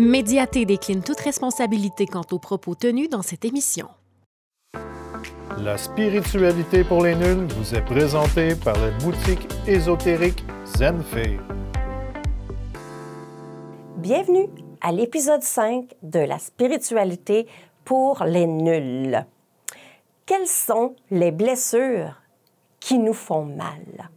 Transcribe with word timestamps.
Médiaté 0.00 0.64
décline 0.64 1.02
toute 1.02 1.18
responsabilité 1.18 2.06
quant 2.06 2.22
aux 2.30 2.38
propos 2.38 2.76
tenus 2.76 3.10
dans 3.10 3.22
cette 3.22 3.44
émission. 3.44 3.88
La 5.58 5.76
spiritualité 5.76 6.84
pour 6.84 7.02
les 7.02 7.16
nuls 7.16 7.48
vous 7.48 7.74
est 7.74 7.84
présentée 7.84 8.54
par 8.54 8.78
la 8.78 8.92
boutique 8.92 9.48
ésotérique 9.66 10.44
Zenfei. 10.64 11.40
Bienvenue 13.96 14.46
à 14.82 14.92
l'épisode 14.92 15.42
5 15.42 15.92
de 16.04 16.20
la 16.20 16.38
spiritualité 16.38 17.48
pour 17.84 18.22
les 18.22 18.46
nuls. 18.46 19.26
Quelles 20.26 20.46
sont 20.46 20.94
les 21.10 21.32
blessures 21.32 22.22
qui 22.78 23.00
nous 23.00 23.14
font 23.14 23.46
mal? 23.46 24.10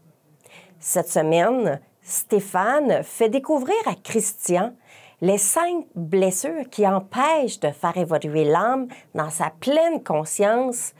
Cette 0.79 1.09
semaine, 1.09 1.81
Stéphane 2.03 3.01
fait 3.01 3.29
découvrir 3.29 3.77
à 3.87 3.95
Christian 3.95 4.75
les 5.21 5.37
cinq 5.37 5.85
blessures 5.95 6.67
qui 6.69 6.87
empêchent 6.87 7.59
de 7.59 7.69
faire 7.69 7.95
évoluer 7.95 8.43
l'âme 8.43 8.87
dans 9.13 9.29
sa 9.29 9.51
pleine 9.51 10.03
conscience 10.03 10.93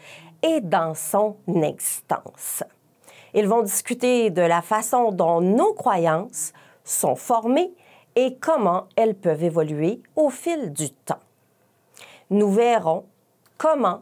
et 0.43 0.61
dans 0.61 0.93
son 0.93 1.37
existence. 1.47 2.63
Ils 3.33 3.47
vont 3.47 3.63
discuter 3.63 4.29
de 4.29 4.41
la 4.41 4.61
façon 4.61 5.11
dont 5.11 5.41
nos 5.41 5.73
croyances 5.73 6.53
sont 6.83 7.15
formées 7.15 7.73
et 8.15 8.37
comment 8.39 8.87
elles 8.95 9.15
peuvent 9.15 9.43
évoluer 9.43 10.01
au 10.15 10.29
fil 10.29 10.71
du 10.71 10.91
temps. 10.91 11.19
Nous 12.29 12.51
verrons 12.51 13.05
comment 13.57 14.01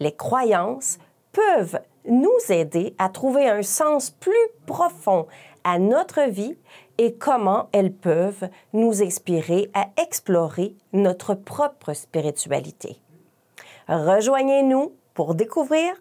les 0.00 0.14
croyances 0.14 0.98
peuvent 1.32 1.80
nous 2.06 2.38
aider 2.50 2.94
à 2.98 3.08
trouver 3.08 3.48
un 3.48 3.62
sens 3.62 4.10
plus 4.10 4.32
profond 4.66 5.26
à 5.62 5.78
notre 5.78 6.28
vie 6.28 6.56
et 6.98 7.14
comment 7.14 7.68
elles 7.72 7.92
peuvent 7.92 8.48
nous 8.72 9.02
inspirer 9.02 9.70
à 9.74 9.88
explorer 10.00 10.74
notre 10.92 11.34
propre 11.34 11.92
spiritualité. 11.92 12.96
Rejoignez-nous 13.88 14.92
pour 15.14 15.34
découvrir 15.34 15.94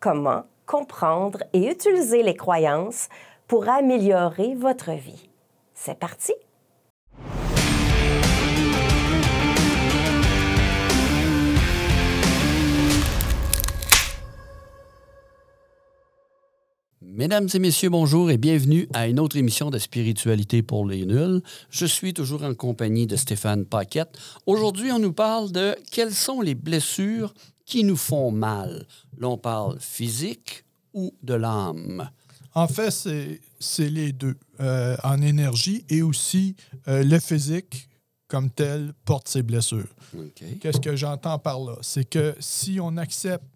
comment 0.00 0.44
comprendre 0.66 1.42
et 1.52 1.70
utiliser 1.70 2.22
les 2.22 2.34
croyances 2.34 3.08
pour 3.46 3.68
améliorer 3.68 4.54
votre 4.54 4.92
vie. 4.92 5.28
C'est 5.74 5.98
parti! 5.98 6.32
Mesdames 17.16 17.48
et 17.54 17.58
messieurs, 17.58 17.88
bonjour 17.88 18.30
et 18.30 18.36
bienvenue 18.36 18.86
à 18.92 19.08
une 19.08 19.18
autre 19.18 19.38
émission 19.38 19.70
de 19.70 19.78
Spiritualité 19.78 20.62
pour 20.62 20.86
les 20.86 21.06
nuls. 21.06 21.40
Je 21.70 21.86
suis 21.86 22.12
toujours 22.12 22.42
en 22.42 22.52
compagnie 22.52 23.06
de 23.06 23.16
Stéphane 23.16 23.64
Paquette. 23.64 24.18
Aujourd'hui, 24.44 24.92
on 24.92 24.98
nous 24.98 25.14
parle 25.14 25.50
de 25.50 25.74
quelles 25.90 26.12
sont 26.12 26.42
les 26.42 26.54
blessures 26.54 27.32
qui 27.64 27.84
nous 27.84 27.96
font 27.96 28.30
mal. 28.30 28.86
L'on 29.16 29.38
parle 29.38 29.80
physique 29.80 30.66
ou 30.92 31.14
de 31.22 31.32
l'âme? 31.32 32.10
En 32.52 32.68
fait, 32.68 32.90
c'est 32.90 33.88
les 33.88 34.12
deux, 34.12 34.34
euh, 34.60 34.98
en 35.02 35.22
énergie 35.22 35.86
et 35.88 36.02
aussi 36.02 36.54
euh, 36.86 37.02
le 37.02 37.18
physique 37.18 37.88
comme 38.28 38.50
tel 38.50 38.92
porte 39.06 39.28
ses 39.28 39.42
blessures. 39.42 39.88
Qu'est-ce 40.60 40.80
que 40.80 40.94
j'entends 40.96 41.38
par 41.38 41.60
là? 41.60 41.78
C'est 41.80 42.04
que 42.04 42.36
si 42.40 42.78
on 42.78 42.98
accepte 42.98 43.46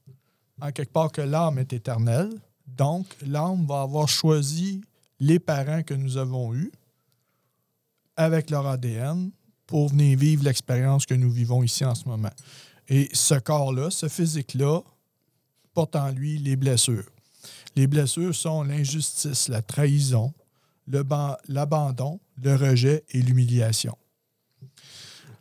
en 0.62 0.72
quelque 0.72 0.92
part 0.92 1.12
que 1.12 1.20
l'âme 1.20 1.58
est 1.58 1.74
éternelle, 1.74 2.30
donc, 2.76 3.06
l'âme 3.26 3.66
va 3.66 3.82
avoir 3.82 4.08
choisi 4.08 4.82
les 5.18 5.38
parents 5.38 5.82
que 5.82 5.94
nous 5.94 6.16
avons 6.16 6.54
eus 6.54 6.72
avec 8.16 8.50
leur 8.50 8.66
ADN 8.66 9.30
pour 9.66 9.88
venir 9.88 10.18
vivre 10.18 10.44
l'expérience 10.44 11.06
que 11.06 11.14
nous 11.14 11.30
vivons 11.30 11.62
ici 11.62 11.84
en 11.84 11.94
ce 11.94 12.06
moment. 12.08 12.32
Et 12.88 13.08
ce 13.12 13.34
corps-là, 13.34 13.90
ce 13.90 14.08
physique-là, 14.08 14.80
porte 15.72 15.94
en 15.94 16.10
lui 16.10 16.38
les 16.38 16.56
blessures. 16.56 17.08
Les 17.76 17.86
blessures 17.86 18.34
sont 18.34 18.64
l'injustice, 18.64 19.48
la 19.48 19.62
trahison, 19.62 20.32
l'abandon, 21.48 22.18
le, 22.42 22.56
rejet 22.56 23.04
et 23.10 23.22
l'humiliation. 23.22 23.96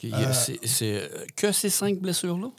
Euh, 0.04 0.34
c'est 0.64 1.10
que 1.36 1.52
ces 1.52 1.70
cinq 1.70 2.00
blessures-là? 2.00 2.52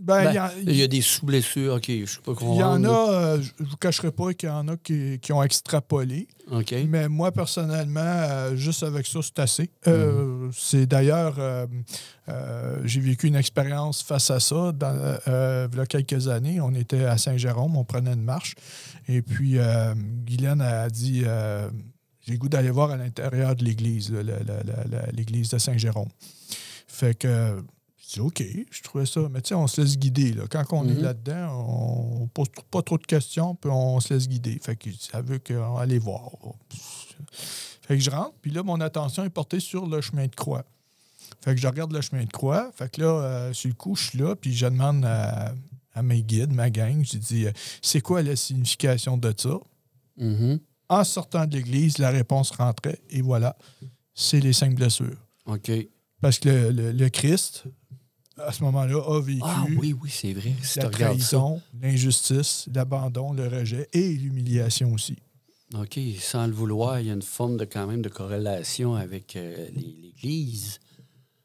Ben, 0.00 0.32
ben, 0.32 0.50
il, 0.66 0.76
y 0.76 0.82
a, 0.82 0.86
des 0.88 1.02
sous-blessures, 1.02 1.74
OK, 1.74 1.84
je 1.86 2.06
sais 2.06 2.20
pas 2.24 2.34
comment. 2.34 2.54
Il 2.54 2.58
y 2.58 2.62
en 2.62 2.84
a, 2.84 3.12
euh, 3.12 3.42
je 3.42 3.62
ne 3.62 3.68
vous 3.68 3.76
cacherai 3.76 4.10
pas 4.10 4.32
qu'il 4.32 4.48
y 4.48 4.52
en 4.52 4.66
a 4.68 4.76
qui, 4.78 5.20
ont 5.30 5.42
extrapolé. 5.42 6.26
Mais 6.88 7.06
moi, 7.08 7.32
personnellement, 7.32 8.00
euh, 8.00 8.56
juste 8.56 8.82
avec 8.82 9.06
ça, 9.06 9.20
c'est 9.22 9.38
assez. 9.38 9.70
Euh, 9.86 10.46
mhm. 10.46 10.52
C'est 10.56 10.86
d'ailleurs, 10.86 11.36
j'ai 12.84 13.00
vécu 13.00 13.26
une 13.26 13.36
expérience 13.36 14.02
face 14.02 14.30
à 14.30 14.40
ça 14.40 14.72
dans, 14.72 15.18
il 15.26 15.76
y 15.76 15.80
a 15.80 15.86
quelques 15.86 16.28
années. 16.28 16.62
On 16.62 16.74
était 16.74 17.04
à 17.04 17.18
Saint-Jérôme, 17.18 17.76
on 17.76 17.84
prenait 17.84 18.14
une 18.14 18.22
marche. 18.22 18.54
Et 19.06 19.20
puis, 19.20 19.58
Guylaine 20.24 20.62
a 20.62 20.88
dit 20.88 21.24
J'ai 22.26 22.32
le 22.32 22.38
goût 22.38 22.48
d'aller 22.48 22.70
voir 22.70 22.90
à 22.90 22.96
l'intérieur 22.96 23.54
de 23.54 23.64
l'église, 23.64 24.10
l'église 25.12 25.50
de 25.50 25.58
Saint-Jérôme. 25.58 26.08
Fait 26.86 27.14
que 27.14 27.62
c'est 28.12 28.20
OK, 28.20 28.42
je 28.72 28.82
trouvais 28.82 29.06
ça. 29.06 29.20
Mais 29.30 29.40
tu 29.40 29.50
sais, 29.50 29.54
on 29.54 29.68
se 29.68 29.80
laisse 29.80 29.96
guider. 29.96 30.32
Là. 30.32 30.42
Quand 30.50 30.64
on 30.72 30.88
est 30.88 30.94
mhm. 30.94 31.02
là-dedans, 31.02 31.64
on 31.64 32.26
pose 32.26 32.48
pas 32.68 32.82
trop 32.82 32.98
de 32.98 33.06
questions, 33.06 33.54
puis 33.54 33.70
on 33.72 34.00
se 34.00 34.12
laisse 34.12 34.26
guider. 34.26 34.58
Fait 34.60 34.74
que 34.74 34.90
ça 34.98 35.22
veut 35.22 35.38
qu'on 35.38 35.76
aller 35.76 36.00
voir. 36.00 36.32
Fait 37.86 37.96
que 37.96 38.02
je 38.02 38.10
rentre, 38.10 38.34
puis 38.42 38.50
là, 38.50 38.64
mon 38.64 38.80
attention 38.80 39.22
est 39.22 39.30
portée 39.30 39.60
sur 39.60 39.86
le 39.86 40.00
chemin 40.00 40.26
de 40.26 40.34
croix. 40.34 40.64
Fait 41.40 41.54
que 41.54 41.60
je 41.60 41.68
regarde 41.68 41.92
le 41.92 42.00
chemin 42.00 42.24
de 42.24 42.30
croix. 42.30 42.72
Fait 42.74 42.90
que 42.90 43.00
là, 43.00 43.06
euh, 43.06 43.52
sur 43.52 43.68
le 43.68 43.74
coup, 43.74 43.94
je 43.94 44.08
suis 44.08 44.18
là, 44.18 44.34
puis 44.34 44.56
je 44.56 44.66
demande 44.66 45.04
à, 45.04 45.54
mes 46.02 46.22
guides, 46.22 46.52
ma 46.52 46.68
gang, 46.68 47.04
je 47.04 47.16
dis 47.16 47.46
euh, 47.46 47.52
c'est 47.80 48.00
quoi 48.00 48.22
la 48.22 48.34
signification 48.34 49.18
de 49.18 49.32
ça? 49.36 49.56
Mhm. 50.16 50.58
En 50.88 51.04
sortant 51.04 51.46
de 51.46 51.56
l'église, 51.56 51.98
la 51.98 52.10
réponse 52.10 52.50
rentrait, 52.50 53.00
et 53.08 53.22
voilà, 53.22 53.56
c'est 54.14 54.40
les 54.40 54.52
cinq 54.52 54.74
blessures. 54.74 55.16
OK. 55.46 55.70
Parce 56.20 56.40
que 56.40 56.72
le 56.72 57.08
Christ, 57.08 57.66
à 58.46 58.52
ce 58.52 58.62
moment-là, 58.64 58.98
a 58.98 59.20
vécu 59.20 59.40
ah, 59.44 59.64
oui, 59.78 59.94
oui, 60.00 60.10
c'est 60.10 60.32
vrai. 60.32 60.52
la 60.76 60.88
trahison, 60.88 61.60
l'injustice, 61.80 62.68
l'abandon, 62.74 63.32
le 63.32 63.48
rejet 63.48 63.88
et 63.92 64.12
l'humiliation 64.12 64.92
aussi. 64.92 65.16
OK, 65.78 66.00
sans 66.18 66.46
le 66.46 66.52
vouloir, 66.52 66.98
il 66.98 67.06
y 67.06 67.10
a 67.10 67.14
une 67.14 67.22
forme 67.22 67.56
de 67.56 67.64
quand 67.64 67.86
même 67.86 68.02
de 68.02 68.08
corrélation 68.08 68.96
avec 68.96 69.36
euh, 69.36 69.68
l'Église. 69.74 70.80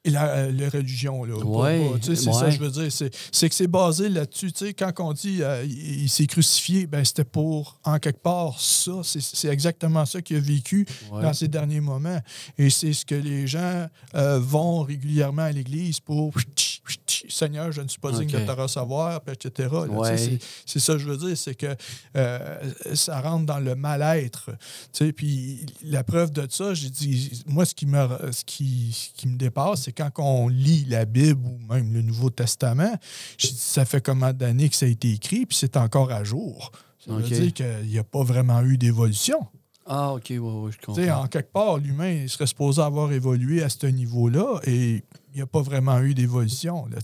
Et 0.04 0.12
la, 0.12 0.36
euh, 0.36 0.70
religion, 0.72 1.24
là. 1.24 1.36
Oui. 1.44 2.00
c'est 2.02 2.16
ça, 2.16 2.50
je 2.52 2.60
veux 2.60 2.70
dire. 2.70 2.92
C'est 2.92 3.50
que 3.50 3.56
c'est 3.56 3.68
basé 3.68 4.08
là-dessus. 4.10 4.52
Quand 4.78 4.92
on 5.00 5.14
dit 5.14 5.42
euh, 5.42 5.64
il, 5.66 6.10
s'est 6.10 6.28
crucifié, 6.28 6.86
ben, 6.86 7.04
c'était 7.04 7.24
pour, 7.24 7.80
en 7.84 7.98
quelque 7.98 8.22
part, 8.22 8.60
ça. 8.60 9.02
C'est 9.04 9.48
exactement 9.48 10.06
ça 10.06 10.22
qu'il 10.22 10.38
a 10.38 10.40
vécu 10.40 10.88
dans 11.12 11.34
ces 11.34 11.48
derniers 11.48 11.82
moments. 11.82 12.20
Et 12.60 12.70
c'est 12.70 12.94
ce 12.94 13.04
que 13.04 13.16
les 13.16 13.48
gens 13.48 13.88
vont 14.14 14.84
régulièrement 14.84 15.44
à 15.44 15.52
l'Église 15.52 16.00
pour 16.00 16.34
Seigneur, 17.30 17.72
je 17.72 17.82
ne 17.82 17.88
suis 17.88 18.00
pas 18.00 18.12
digne 18.12 18.30
de 18.30 18.46
te 18.46 18.52
recevoir, 18.52 19.22
etc. 19.28 19.70
C'est 20.66 20.80
ça 20.80 20.94
que 20.94 21.00
je 21.00 21.08
veux 21.08 21.18
dire, 21.18 21.38
c'est 21.38 21.56
que 21.56 21.76
euh, 22.16 22.72
ça 22.94 23.22
rentre 23.22 23.46
dans 23.46 23.60
le 23.60 23.76
mal-être. 23.76 24.52
Puis 25.16 25.66
la 25.84 26.04
preuve 26.04 26.32
de 26.32 26.48
ça, 26.50 26.74
j'ai 26.74 26.90
dit, 26.90 27.44
moi, 27.48 27.66
ce 27.66 27.76
qui 27.76 27.86
me, 27.86 28.08
ce 28.32 28.44
qui, 28.44 29.12
qui 29.16 29.28
me 29.28 29.38
dépasse, 29.38 29.84
c'est 29.84 29.92
quand 29.92 30.12
on 30.18 30.48
lit 30.48 30.86
la 30.86 31.06
Bible 31.06 31.42
ou 31.46 31.74
même 31.74 31.94
le 31.94 32.02
Nouveau 32.02 32.30
Testament, 32.30 32.96
ça 33.38 33.86
fait 33.86 34.06
combien 34.06 34.34
d'années 34.34 34.70
que 34.70 34.76
ça 34.76 34.86
a 34.86 34.90
été 34.90 35.12
écrit, 35.12 35.46
puis 35.46 35.58
c'est 35.58 35.78
encore 35.78 36.12
à 36.12 36.24
jour. 36.24 36.72
Ça 37.06 37.14
veut 37.14 37.24
dire 37.24 37.54
qu'il 37.54 37.88
n'y 37.88 38.00
a 38.00 38.04
pas 38.04 38.24
vraiment 38.24 38.62
eu 38.64 38.78
d'évolution. 38.78 39.48
Ah, 39.86 40.14
OK, 40.14 40.26
oui, 40.30 40.40
oui, 40.40 40.72
je 40.72 40.84
comprends. 40.84 41.24
En 41.24 41.28
quelque 41.28 41.52
part, 41.52 41.78
l'humain 41.78 42.28
serait 42.28 42.48
supposé 42.48 42.82
avoir 42.82 43.12
évolué 43.12 43.62
à 43.62 43.70
ce 43.70 43.86
niveau-là 43.86 44.60
et 44.66 45.04
n'y 45.36 45.42
a 45.42 45.48
pas 45.48 45.62
vraiment 45.62 46.00
eu 46.00 46.14
d'évolution. 46.14 46.88
Là, 46.88 46.98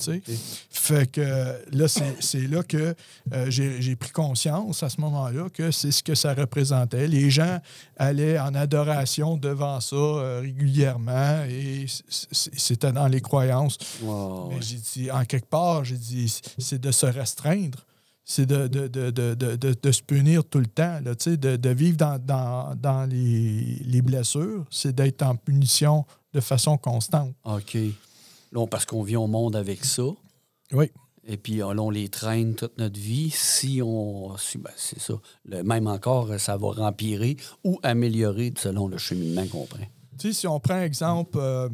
Fait 0.70 1.10
que 1.10 1.58
là, 1.72 1.88
c'est 1.88 2.48
là 2.48 2.64
que 2.64 2.96
euh, 3.34 3.50
j'ai 3.50 3.96
pris 3.96 4.12
conscience 4.12 4.84
à 4.84 4.90
ce 4.90 5.02
moment-là 5.02 5.50
que 5.50 5.72
c'est 5.72 5.92
ce 5.92 6.04
que 6.04 6.16
ça 6.16 6.34
représentait. 6.34 7.08
Les 7.08 7.30
gens 7.30 7.60
allaient 7.98 8.40
en 8.40 8.54
adoration 8.56 9.38
devant 9.38 9.80
ça 9.82 9.96
euh, 9.96 10.40
régulièrement 10.42 11.44
et 11.50 11.86
c'était 12.10 12.92
dans 12.92 13.08
les 13.08 13.22
croyances. 13.22 13.78
Mais 14.02 14.62
j'ai 14.62 14.78
dit, 14.78 15.12
en 15.12 15.26
quelque 15.26 15.50
part, 15.50 15.84
j'ai 15.84 15.98
dit, 15.98 16.42
c'est 16.58 16.80
de 16.80 16.92
se 16.92 17.06
restreindre 17.06 17.86
c'est 18.24 18.46
de, 18.46 18.68
de, 18.68 19.92
se 19.92 20.02
punir 20.02 20.44
tout 20.46 20.60
le 20.60 20.68
temps, 20.68 21.00
là, 21.04 21.14
de, 21.16 21.70
vivre 21.70 21.98
dans, 21.98 22.76
dans, 22.76 23.10
les, 23.10 24.02
blessures, 24.02 24.66
c'est 24.70 24.96
d'être 24.96 25.22
en 25.22 25.36
punition 25.36 26.06
de 26.34 26.40
façon 26.40 26.78
constante. 26.78 27.34
OK. 27.44 27.78
Là, 28.52 28.68
parce 28.68 28.86
qu'on 28.86 29.04
vit 29.04 29.16
au 29.16 29.28
monde 29.28 29.56
avec 29.56 29.86
ça. 29.86 30.04
Oui. 30.74 30.92
Et 31.26 31.38
puis, 31.38 31.62
on 31.64 31.90
les 31.90 32.10
traîne 32.10 32.56
toute 32.56 32.78
notre 32.78 33.00
vie. 33.00 33.30
Si 33.30 33.82
on. 33.84 34.30
Ben, 34.56 34.72
c'est 34.76 35.00
ça. 35.00 35.14
même 35.46 35.88
encore, 35.88 36.40
ça 36.40 36.58
va 36.58 36.72
rempirer 36.72 37.38
ou 37.64 37.80
améliorer 37.84 38.54
selon 38.58 38.88
le 38.88 38.98
cheminement 38.98 39.46
qu'on 39.48 39.66
prend. 39.66 39.86
Tu 40.18 40.28
sais, 40.28 40.34
si 40.34 40.48
on 40.48 40.60
prend 40.60 40.82
exemple, 40.82 41.38
euh, 41.40 41.70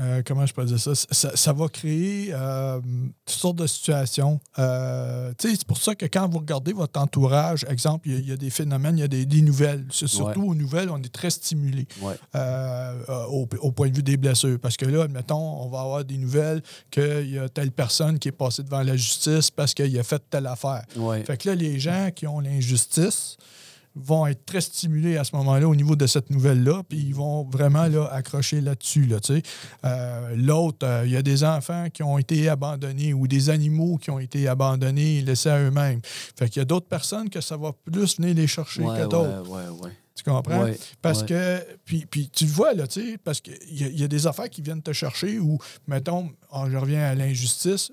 euh, 0.00 0.22
comment 0.26 0.46
je 0.46 0.54
peux 0.54 0.64
dire 0.64 0.80
ça? 0.80 0.94
Ça, 0.94 1.36
ça 1.36 1.52
va 1.52 1.68
créer 1.68 2.30
euh, 2.32 2.80
toutes 3.26 3.36
sortes 3.36 3.56
de 3.56 3.66
situations. 3.66 4.40
Euh, 4.58 5.32
c'est 5.38 5.64
pour 5.66 5.76
ça 5.76 5.94
que 5.94 6.06
quand 6.06 6.26
vous 6.30 6.38
regardez 6.38 6.72
votre 6.72 6.98
entourage, 6.98 7.66
exemple, 7.68 8.08
il 8.08 8.14
y, 8.14 8.16
a- 8.16 8.18
il 8.20 8.28
y 8.28 8.32
a 8.32 8.36
des 8.36 8.48
phénomènes, 8.50 8.96
il 8.96 9.02
y 9.02 9.04
a 9.04 9.08
des, 9.08 9.26
des 9.26 9.42
nouvelles. 9.42 9.84
C'est 9.90 10.06
surtout 10.06 10.44
aux 10.44 10.54
nouvelles, 10.54 10.88
on 10.90 10.96
est 11.02 11.12
très 11.12 11.28
stimulé 11.30 11.86
Ouais. 12.00 12.14
au, 13.28 13.46
au 13.60 13.72
point 13.72 13.88
de 13.90 13.96
vue 13.96 14.02
des 14.02 14.16
blessures. 14.16 14.58
Parce 14.60 14.76
que 14.76 14.86
là, 14.86 15.02
admettons, 15.04 15.36
on 15.62 15.68
va 15.68 15.80
avoir 15.80 16.04
des 16.04 16.16
nouvelles 16.18 16.62
qu'il 16.90 17.30
y 17.30 17.38
a 17.38 17.48
telle 17.48 17.70
personne 17.72 18.18
qui 18.18 18.28
est 18.28 18.32
passée 18.32 18.62
devant 18.62 18.82
la 18.82 18.96
justice 18.96 19.50
parce 19.50 19.74
qu'il 19.74 19.98
a 19.98 20.02
fait 20.02 20.22
telle 20.30 20.46
affaire. 20.46 20.84
Ouais. 20.96 21.22
Fait 21.24 21.36
que 21.36 21.50
là, 21.50 21.54
les 21.54 21.78
gens 21.78 22.08
qui 22.14 22.26
ont 22.26 22.40
l'injustice 22.40 23.36
vont 23.94 24.26
être 24.26 24.44
très 24.46 24.60
stimulés 24.60 25.16
à 25.16 25.24
ce 25.24 25.36
moment-là 25.36 25.68
au 25.68 25.74
niveau 25.74 25.96
de 25.96 26.06
cette 26.06 26.30
nouvelle-là, 26.30 26.82
puis 26.88 26.98
ils 26.98 27.14
vont 27.14 27.44
vraiment 27.44 27.86
là, 27.86 28.06
accrocher 28.12 28.60
là-dessus. 28.60 29.04
Là. 29.06 29.18
Euh, 29.84 30.34
L'autre, 30.36 30.86
euh, 30.86 31.02
il 31.04 31.12
y 31.12 31.16
a 31.16 31.22
des 31.22 31.44
enfants 31.44 31.88
qui 31.92 32.02
ont 32.02 32.18
été 32.18 32.48
abandonnés 32.48 33.12
ou 33.12 33.26
des 33.26 33.50
animaux 33.50 33.98
qui 33.98 34.10
ont 34.10 34.18
été 34.18 34.48
abandonnés 34.48 35.18
et 35.18 35.22
laissés 35.22 35.50
à 35.50 35.58
eux-mêmes. 35.58 36.00
Fait 36.04 36.48
qu'il 36.48 36.60
y 36.60 36.62
a 36.62 36.64
d'autres 36.64 36.88
personnes 36.88 37.28
que 37.28 37.40
ça 37.40 37.56
va 37.56 37.72
plus 37.84 38.16
venir 38.16 38.34
les 38.34 38.46
chercher 38.46 38.82
Ouais, 38.82 38.98
que 39.00 39.04
d'autres. 39.08 39.48
ouais, 39.50 39.68
ouais, 39.68 39.80
ouais. 39.82 39.90
Tu 40.14 40.24
comprends? 40.24 40.66
Parce 41.00 41.22
que, 41.22 41.64
puis, 41.86 42.04
puis 42.06 42.28
tu 42.28 42.44
le 42.44 42.50
vois, 42.50 42.74
là, 42.74 42.86
tu 42.86 43.00
sais, 43.12 43.18
parce 43.18 43.40
qu'il 43.40 43.56
y, 43.70 44.00
y 44.00 44.04
a 44.04 44.08
des 44.08 44.26
affaires 44.26 44.50
qui 44.50 44.60
viennent 44.60 44.82
te 44.82 44.92
chercher 44.92 45.38
où, 45.38 45.58
mettons, 45.88 46.30
oh, 46.52 46.64
je 46.70 46.76
reviens 46.76 47.02
à 47.02 47.14
l'injustice, 47.14 47.90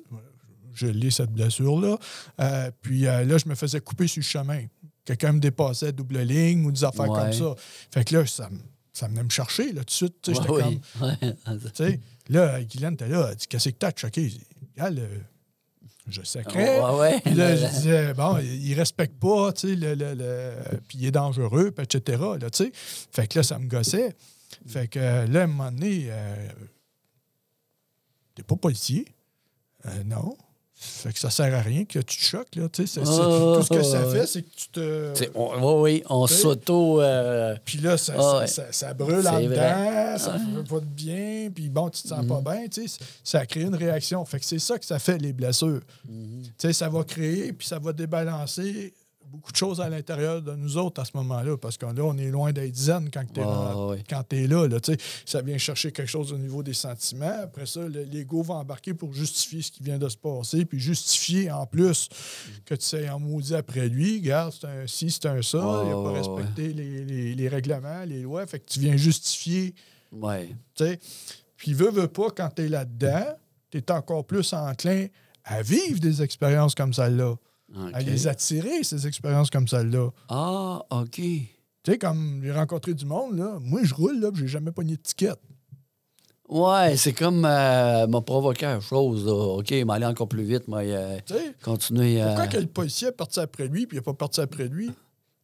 je 0.73 0.87
lis 0.87 1.11
cette 1.13 1.31
blessure-là, 1.31 1.97
euh, 2.41 2.71
puis 2.81 3.07
euh, 3.07 3.23
là, 3.23 3.37
je 3.37 3.47
me 3.47 3.55
faisais 3.55 3.79
couper 3.79 4.07
sur 4.07 4.19
le 4.19 4.25
chemin. 4.25 4.63
Quelqu'un 5.05 5.33
me 5.33 5.39
dépassait 5.39 5.91
double 5.91 6.19
ligne 6.19 6.65
ou 6.65 6.71
des 6.71 6.83
affaires 6.83 7.09
Ouais. 7.09 7.19
comme 7.19 7.33
ça. 7.33 7.55
Fait 7.91 8.03
que 8.05 8.15
là, 8.17 8.25
ça, 8.25 8.49
ça 8.93 9.07
venait 9.07 9.23
me 9.23 9.29
chercher, 9.29 9.71
là, 9.73 9.81
tout 9.81 9.85
de 9.85 9.91
suite. 9.91 10.27
Ouais, 10.27 10.33
j'étais 10.35 10.49
oui. 10.51 10.81
Ouais. 11.01 11.35
comme, 11.45 11.59
tu 11.73 11.83
sais, 11.83 11.99
là, 12.29 12.61
Guylaine 12.63 12.93
était 12.93 13.07
là, 13.07 13.27
elle 13.31 13.35
dit, 13.35 13.47
qu'est-ce 13.47 13.69
que 13.69 13.75
t'as 13.75 13.91
de 13.91 13.97
choqué? 13.97 14.31
Euh, 14.79 15.07
je 16.07 16.21
sacrais. 16.23 16.79
Ouais, 16.79 16.99
ouais. 16.99 17.21
Puis 17.21 17.33
là, 17.33 17.55
je 17.55 17.65
disais, 17.67 18.13
bon, 18.13 18.37
il 18.39 18.73
respecte 18.75 19.19
pas, 19.19 19.51
tu 19.53 19.69
sais, 19.69 19.75
le, 19.75 19.93
le- 19.95 20.13
le- 20.15 20.79
puis 20.87 20.97
il 20.99 21.05
est 21.05 21.11
dangereux, 21.11 21.71
puis 21.71 21.83
etc. 21.83 22.21
Là. 22.39 22.49
Fait 23.11 23.27
que 23.27 23.39
là, 23.39 23.43
ça 23.43 23.57
me 23.59 23.67
gossait. 23.67 24.15
Fait 24.67 24.87
que 24.87 24.99
euh, 24.99 25.27
là, 25.27 25.41
à 25.41 25.43
un 25.43 25.47
moment 25.47 25.71
donné, 25.71 26.07
euh, 26.09 26.47
t'es 28.35 28.43
pas 28.43 28.55
policier? 28.55 29.05
Euh, 29.85 30.03
non. 30.03 30.35
Fait 30.81 31.11
que 31.11 31.19
ça 31.19 31.29
sert 31.29 31.53
à 31.53 31.59
rien 31.59 31.83
que 31.83 31.99
tu 31.99 32.17
te 32.17 32.23
choques, 32.23 32.55
là. 32.55 32.63
Oh, 32.65 32.69
tout 32.69 33.63
ce 33.63 33.69
que 33.69 33.83
ça 33.83 34.01
fait, 34.09 34.25
c'est 34.25 34.43
que 34.43 34.47
tu 34.55 34.69
te. 34.69 35.13
On- 35.35 35.81
oui, 35.81 35.81
oui, 35.99 36.03
on 36.09 36.25
s'auto. 36.25 37.01
euh, 37.01 37.53
Puis 37.65 37.79
là, 37.79 37.97
ça, 37.97 38.13
Ah 38.17 38.47
ça- 38.47 38.47
ça- 38.47 38.71
ça 38.71 38.93
brûle 38.93 39.27
en 39.27 39.41
dedans, 39.41 39.49
vrai. 39.55 40.17
ça 40.17 40.31
Ouais. 40.33 40.39
fait 40.63 40.69
pas 40.69 40.79
de 40.79 40.85
bien, 40.85 41.49
puis 41.53 41.67
bon, 41.69 41.89
tu 41.89 42.01
te 42.03 42.07
sens 42.07 42.25
pas 42.25 42.37
Mhm. 42.39 42.43
bien, 42.69 42.85
ça 43.25 43.45
crée 43.45 43.61
une 43.63 43.75
réaction. 43.75 44.23
Fait 44.23 44.39
que 44.39 44.45
c'est 44.45 44.59
ça 44.59 44.79
que 44.79 44.85
ça 44.85 44.99
fait, 44.99 45.17
les 45.17 45.33
blessures. 45.33 45.81
mhm. 46.07 46.43
Ça 46.71 46.87
va 46.87 47.03
créer, 47.03 47.51
puis 47.51 47.67
ça 47.67 47.77
va 47.77 47.91
débalancer 47.91 48.93
beaucoup 49.31 49.51
de 49.51 49.57
choses 49.57 49.79
à 49.79 49.87
l'intérieur 49.89 50.41
de 50.41 50.53
nous 50.55 50.77
autres 50.77 51.01
à 51.01 51.05
ce 51.05 51.11
moment-là, 51.15 51.55
parce 51.57 51.77
que 51.77 51.85
là, 51.85 52.03
on 52.03 52.17
est 52.17 52.29
loin 52.29 52.51
d'être 52.51 52.75
zen 52.75 53.09
quand 53.11 53.23
tu 53.33 53.39
es, 53.39 53.43
là. 54.47 54.67
ça 55.25 55.41
vient 55.41 55.57
chercher 55.57 55.91
quelque 55.91 56.07
chose 56.09 56.33
au 56.33 56.37
niveau 56.37 56.63
des 56.63 56.73
sentiments. 56.73 57.37
Après 57.43 57.65
ça, 57.65 57.81
le- 57.87 58.03
l'ego 58.03 58.41
va 58.41 58.55
embarquer 58.55 58.93
pour 58.93 59.13
justifier 59.13 59.61
ce 59.61 59.71
qui 59.71 59.83
vient 59.83 59.97
de 59.97 60.09
se 60.09 60.17
passer, 60.17 60.65
puis 60.65 60.79
justifier 60.79 61.51
en 61.51 61.65
plus 61.65 62.09
que 62.65 62.75
tu 62.75 62.85
sais 62.85 63.09
en 63.09 63.19
maudit 63.19 63.55
après 63.55 63.87
lui. 63.87 64.17
Regarde, 64.19 64.53
c'est 64.59 64.67
un 64.67 64.87
ci, 64.87 65.11
c'est 65.11 65.25
un 65.27 65.41
ça, 65.41 65.57
il 65.83 65.89
n'a 65.89 65.93
pas 65.95 66.11
ouais, 66.11 66.17
respecté 66.19 66.73
les, 66.73 67.05
les- 67.05 67.35
les 67.35 67.47
règlements, 67.47 68.03
les 68.05 68.21
lois. 68.23 68.45
Fait 68.47 68.59
que 68.59 68.65
tu 68.69 68.79
viens 68.79 68.97
justifier 68.97 69.73
Ouais. 70.11 70.47
tu 70.75 70.85
sais. 70.85 70.99
Puis, 71.55 71.73
veut, 71.73 71.91
veut 71.91 72.07
pas, 72.07 72.29
quand 72.31 72.49
tu 72.55 72.63
es 72.63 72.67
là-dedans, 72.69 73.25
tu 73.69 73.77
es 73.77 73.91
encore 73.91 74.25
plus 74.25 74.53
enclin 74.53 75.05
à 75.43 75.61
vivre 75.61 75.99
des 75.99 76.21
expériences 76.23 76.73
comme 76.73 76.93
celle-là, 76.93 77.35
OK. 77.75 77.93
à 77.93 78.01
les 78.01 78.27
attirer, 78.27 78.83
ces 78.83 79.07
expériences 79.07 79.49
comme 79.49 79.67
celle-là. 79.67 80.09
Ah, 80.27 80.81
OK. 80.89 81.15
Tu 81.15 81.47
sais, 81.85 81.97
comme 81.97 82.41
j'ai 82.43 82.51
rencontré 82.51 82.93
du 82.93 83.05
monde, 83.05 83.37
là, 83.37 83.57
moi, 83.61 83.81
je 83.83 83.93
roule, 83.93 84.19
là, 84.19 84.31
puis 84.31 84.41
j'ai 84.41 84.47
jamais 84.47 84.71
pogné 84.71 84.95
de 84.95 85.01
ticket. 85.01 85.33
Ouais, 86.49 86.97
c'est 86.97 87.13
comme 87.13 87.45
euh, 87.45 88.07
m'a 88.07 88.21
provoqué 88.21 88.61
quelque 88.61 88.83
chose. 88.83 89.25
Là. 89.25 89.33
OK, 89.33 89.69
il 89.69 89.89
aller 89.91 90.05
encore 90.05 90.27
plus 90.27 90.43
vite, 90.43 90.67
mais 90.67 90.91
euh, 90.91 91.17
Tu 91.25 91.33
sais, 91.33 91.55
continuer. 91.61 92.21
pourquoi 92.23 92.45
euh, 92.45 92.47
que 92.47 92.57
le 92.57 92.65
policier 92.65 93.09
est 93.09 93.11
parti 93.13 93.39
après 93.39 93.67
lui, 93.67 93.85
puis 93.85 93.97
il 93.97 93.99
n'est 93.99 94.03
pas 94.03 94.15
parti 94.15 94.41
après 94.41 94.67
lui? 94.67 94.89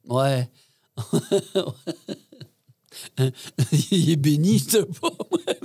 Ouais. 0.07 0.49
il 3.81 4.09
est 4.09 4.15
béni, 4.15 4.57
je 4.67 4.69
sais 4.69 4.85
pas, 4.85 5.11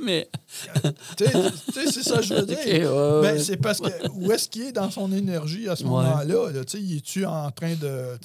mais. 0.02 0.29
Tu 1.17 1.25
sais, 1.26 1.87
c'est 1.93 2.02
ça 2.02 2.17
que 2.17 2.23
je 2.23 2.35
veux 2.35 2.47
dire. 2.47 2.93
Ouais. 2.93 3.23
Ben, 3.23 3.38
c'est 3.38 3.56
parce 3.56 3.81
que 3.81 3.88
où 4.14 4.32
est-ce 4.32 4.49
qu'il 4.49 4.62
est 4.62 4.73
dans 4.73 4.91
son 4.91 5.12
énergie 5.12 5.69
à 5.69 5.76
ce 5.76 5.85
Ouais. 5.85 5.91
moment-là? 5.91 6.50
Là, 6.50 6.62
il 6.75 6.97
est-tu 6.97 7.25
en 7.25 7.50
train 7.50 7.75
de. 7.75 8.19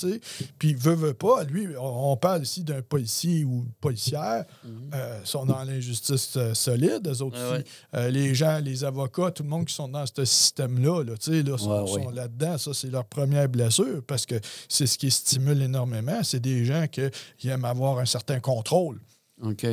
Puis, 0.58 0.74
veut, 0.74 0.96
veut 0.96 1.14
pas, 1.14 1.44
lui, 1.44 1.68
on, 1.80 2.16
parle 2.18 2.44
ici 2.44 2.64
d'un 2.64 2.82
policier 2.82 3.44
ou 3.44 3.66
policière, 3.80 4.46
euh, 4.94 5.20
sont 5.24 5.46
dans 5.46 5.64
l'injustice 5.64 6.34
euh, 6.38 6.54
solide, 6.54 7.08
eux 7.08 7.22
autres. 7.22 7.38
Ouais. 7.52 7.64
Euh, 7.96 8.10
les 8.10 8.34
gens, 8.34 8.60
les 8.60 8.84
avocats, 8.84 9.32
tout 9.32 9.44
le 9.44 9.50
monde 9.50 9.66
qui 9.66 9.74
sont 9.74 9.88
dans 9.88 10.06
ce 10.06 10.26
système-là, 10.26 11.04
là, 11.04 11.14
là, 11.28 11.58
sont 11.58 12.10
là-dedans. 12.10 12.58
Ça, 12.58 12.74
c'est 12.74 12.90
leur 12.90 13.06
première 13.06 13.50
blessure 13.50 14.02
parce 14.08 14.26
que 14.26 14.36
c'est 14.68 14.88
ce 14.88 14.98
qui 14.98 15.12
stimule 15.12 15.62
énormément. 15.62 16.24
C'est 16.24 16.40
des 16.40 16.66
gens 16.66 16.86
qui 16.88 17.50
aiment 17.50 17.66
avoir 17.66 18.00
un 18.00 18.06
certain 18.06 18.40
contrôle. 18.40 19.00
OK. 19.44 19.66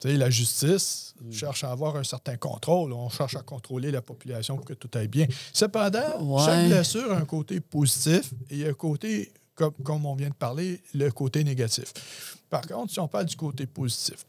Tu 0.00 0.08
sais, 0.08 0.16
la 0.16 0.30
justice 0.30 1.14
Mm. 1.20 1.32
cherche 1.32 1.64
à 1.64 1.70
avoir 1.70 1.96
un 1.96 2.04
certain 2.04 2.36
contrôle. 2.38 2.94
On 2.94 3.10
cherche 3.10 3.36
à 3.36 3.42
contrôler 3.42 3.90
la 3.90 4.00
population 4.00 4.56
pour 4.56 4.64
que 4.64 4.72
tout 4.72 4.88
aille 4.94 5.08
bien. 5.08 5.26
Cependant, 5.52 6.18
Ouais. 6.22 6.42
chaque 6.46 6.66
blessure 6.68 7.12
a 7.12 7.16
un 7.18 7.24
côté 7.26 7.60
positif 7.60 8.30
et 8.48 8.66
un 8.66 8.72
côté, 8.72 9.30
comme, 9.54 9.74
comme 9.84 10.06
on 10.06 10.14
vient 10.14 10.30
de 10.30 10.34
parler, 10.34 10.80
le 10.94 11.10
côté 11.10 11.44
négatif. 11.44 11.92
Par 12.48 12.62
contre, 12.66 12.90
si 12.92 12.98
on 13.00 13.08
parle 13.08 13.26
du 13.26 13.36
côté 13.36 13.66
positif, 13.66 14.24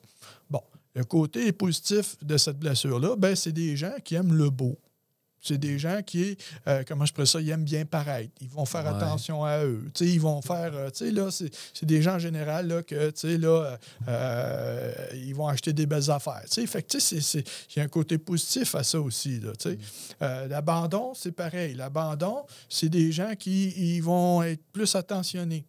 bon, 0.50 0.60
le 0.94 1.06
côté 1.06 1.54
positif 1.54 2.18
de 2.22 2.36
cette 2.36 2.60
blessure-là, 2.60 3.16
ben, 3.16 3.34
c'est 3.38 3.54
des 3.54 3.78
gens 3.78 3.94
qui 4.04 4.16
aiment 4.16 4.34
le 4.34 4.50
beau. 4.50 4.78
C'est 5.44 5.58
des 5.58 5.80
gens 5.80 6.02
qui, 6.06 6.38
euh, 6.68 6.84
comment 6.88 7.04
je 7.06 7.14
pourrais 7.14 7.26
ça, 7.26 7.42
ils 7.42 7.50
aiment 7.50 7.64
bien 7.64 7.84
paraître. 7.86 8.32
Ils 8.42 8.48
vont 8.50 8.66
faire 8.66 8.84
Ouais. 8.84 8.90
attention 8.90 9.44
à 9.44 9.66
eux. 9.66 9.84
Ils 10.00 10.22
vont 10.22 10.40
faire, 10.42 10.72
euh, 10.76 10.90
là, 11.12 11.30
c'est 11.32 11.86
des 11.86 12.02
gens 12.04 12.16
en 12.16 12.20
général, 12.20 12.68
là, 12.68 12.84
que, 12.84 13.12
là, 13.38 13.78
euh, 14.08 14.94
ils 15.16 15.34
vont 15.34 15.48
acheter 15.48 15.74
des 15.74 15.86
belles 15.88 16.12
affaires. 16.12 16.44
Fait 16.48 16.84
que, 16.84 16.98
il 16.98 17.44
y 17.78 17.80
a 17.80 17.84
un 17.84 17.88
côté 17.88 18.18
positif 18.20 18.76
à 18.76 18.84
ça 18.84 19.02
aussi. 19.02 19.42
Euh, 20.22 20.48
L'abandon, 20.48 21.14
c'est 21.16 21.32
pareil. 21.32 21.74
L'abandon, 21.74 22.46
c'est 22.70 22.90
des 22.90 23.12
gens 23.12 23.34
qui 23.36 23.70
ils 23.96 24.02
vont 24.02 24.44
être 24.44 24.62
plus 24.72 24.94
attentionnés. 24.96 25.66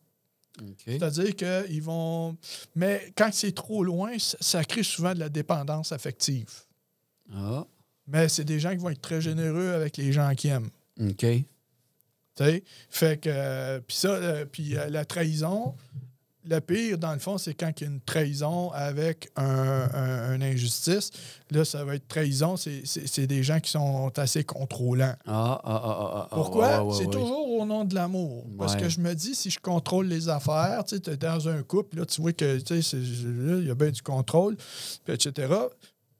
C'est-à-dire 0.85 1.35
qu'ils 1.35 1.83
vont... 1.83 2.37
Mais 2.75 3.11
quand 3.17 3.31
c'est 3.33 3.53
trop 3.55 3.83
loin, 3.83 4.19
ça, 4.19 4.37
ça 4.41 4.65
crée 4.65 4.83
souvent 4.83 5.15
de 5.15 5.19
la 5.21 5.31
dépendance 5.31 5.93
affective. 5.93 6.51
Ah, 7.35 7.65
Mais 8.07 8.29
c'est 8.29 8.45
des 8.45 8.59
gens 8.61 8.71
qui 8.71 8.79
vont 8.79 8.91
être 8.91 9.01
très 9.01 9.21
généreux 9.21 9.73
avec 9.73 9.97
les 9.97 10.13
gens 10.13 10.33
qui 10.35 10.49
aiment. 10.49 10.71
OK. 11.01 11.17
Tu 11.19 11.45
sais? 12.37 12.65
Fait 12.91 13.21
que. 13.21 13.29
euh, 13.33 13.81
puis 13.87 13.97
ça, 13.97 14.09
euh, 14.09 14.45
puis 14.51 14.77
euh, 14.77 14.89
la 14.89 15.05
trahison, 15.05 15.75
le 16.45 16.59
pire, 16.61 16.99
dans 16.99 17.13
le 17.13 17.21
fond, 17.21 17.39
c'est 17.39 17.55
quand 17.55 17.71
il 17.81 17.85
y 17.85 17.87
a 17.87 17.91
une 17.91 18.01
trahison 18.01 18.71
avec 18.73 19.31
un, 19.37 19.45
un- 19.95 20.35
une 20.35 20.43
injustice. 20.43 21.11
Là, 21.53 21.65
ça 21.65 21.85
va 21.85 21.95
être 21.95 22.09
trahison. 22.09 22.57
C'est- 22.57 23.27
des 23.27 23.43
gens 23.45 23.61
qui 23.61 23.71
sont 23.71 24.11
assez 24.19 24.43
contrôlants. 24.43 25.15
Ah, 25.27 25.61
ah, 25.63 25.63
ah, 25.65 25.81
ah, 25.85 26.29
ah. 26.33 26.35
Pourquoi? 26.35 26.83
Ouais, 26.83 26.91
ouais, 26.91 26.97
c'est 26.99 27.07
ouais. 27.07 27.13
toujours 27.13 27.49
au 27.49 27.65
nom 27.65 27.85
de 27.85 27.95
l'amour. 27.95 28.45
Parce 28.59 28.75
que 28.75 28.89
je 28.89 28.99
me 28.99 29.15
dis, 29.15 29.37
si 29.37 29.51
je 29.51 29.61
contrôle 29.61 30.07
les 30.09 30.29
affaires, 30.29 30.83
tu 30.85 30.97
es 30.97 31.17
dans 31.17 31.49
un 31.49 31.63
couple, 31.63 31.99
là, 31.99 32.07
tu 32.07 32.21
vois 32.21 32.33
que 32.33 32.59
il 32.59 33.67
y 33.67 33.71
a 33.71 33.75
bien 33.77 33.91
du 33.91 34.03
contrôle, 34.03 34.57
puis 35.05 35.15
etc. 35.15 35.53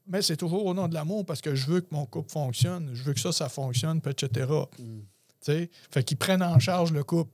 Mais 0.07 0.21
c'est 0.21 0.35
toujours 0.37 0.65
au 0.65 0.73
nom 0.73 0.87
de 0.87 0.93
l'amour 0.93 1.25
parce 1.25 1.41
que 1.41 1.55
je 1.55 1.65
veux 1.67 1.81
que 1.81 1.87
mon 1.91 2.05
couple 2.05 2.31
fonctionne, 2.31 2.89
je 2.93 3.03
veux 3.03 3.13
que 3.13 3.19
ça, 3.19 3.31
ça 3.31 3.47
fonctionne, 3.49 4.01
puis 4.01 4.11
etc. 4.11 4.47
Mm. 4.79 4.99
Tu 4.99 5.05
sais? 5.41 5.69
Fait 5.91 6.03
qu'ils 6.03 6.17
prennent 6.17 6.43
en 6.43 6.59
charge 6.59 6.91
le 6.91 7.03
couple. 7.03 7.31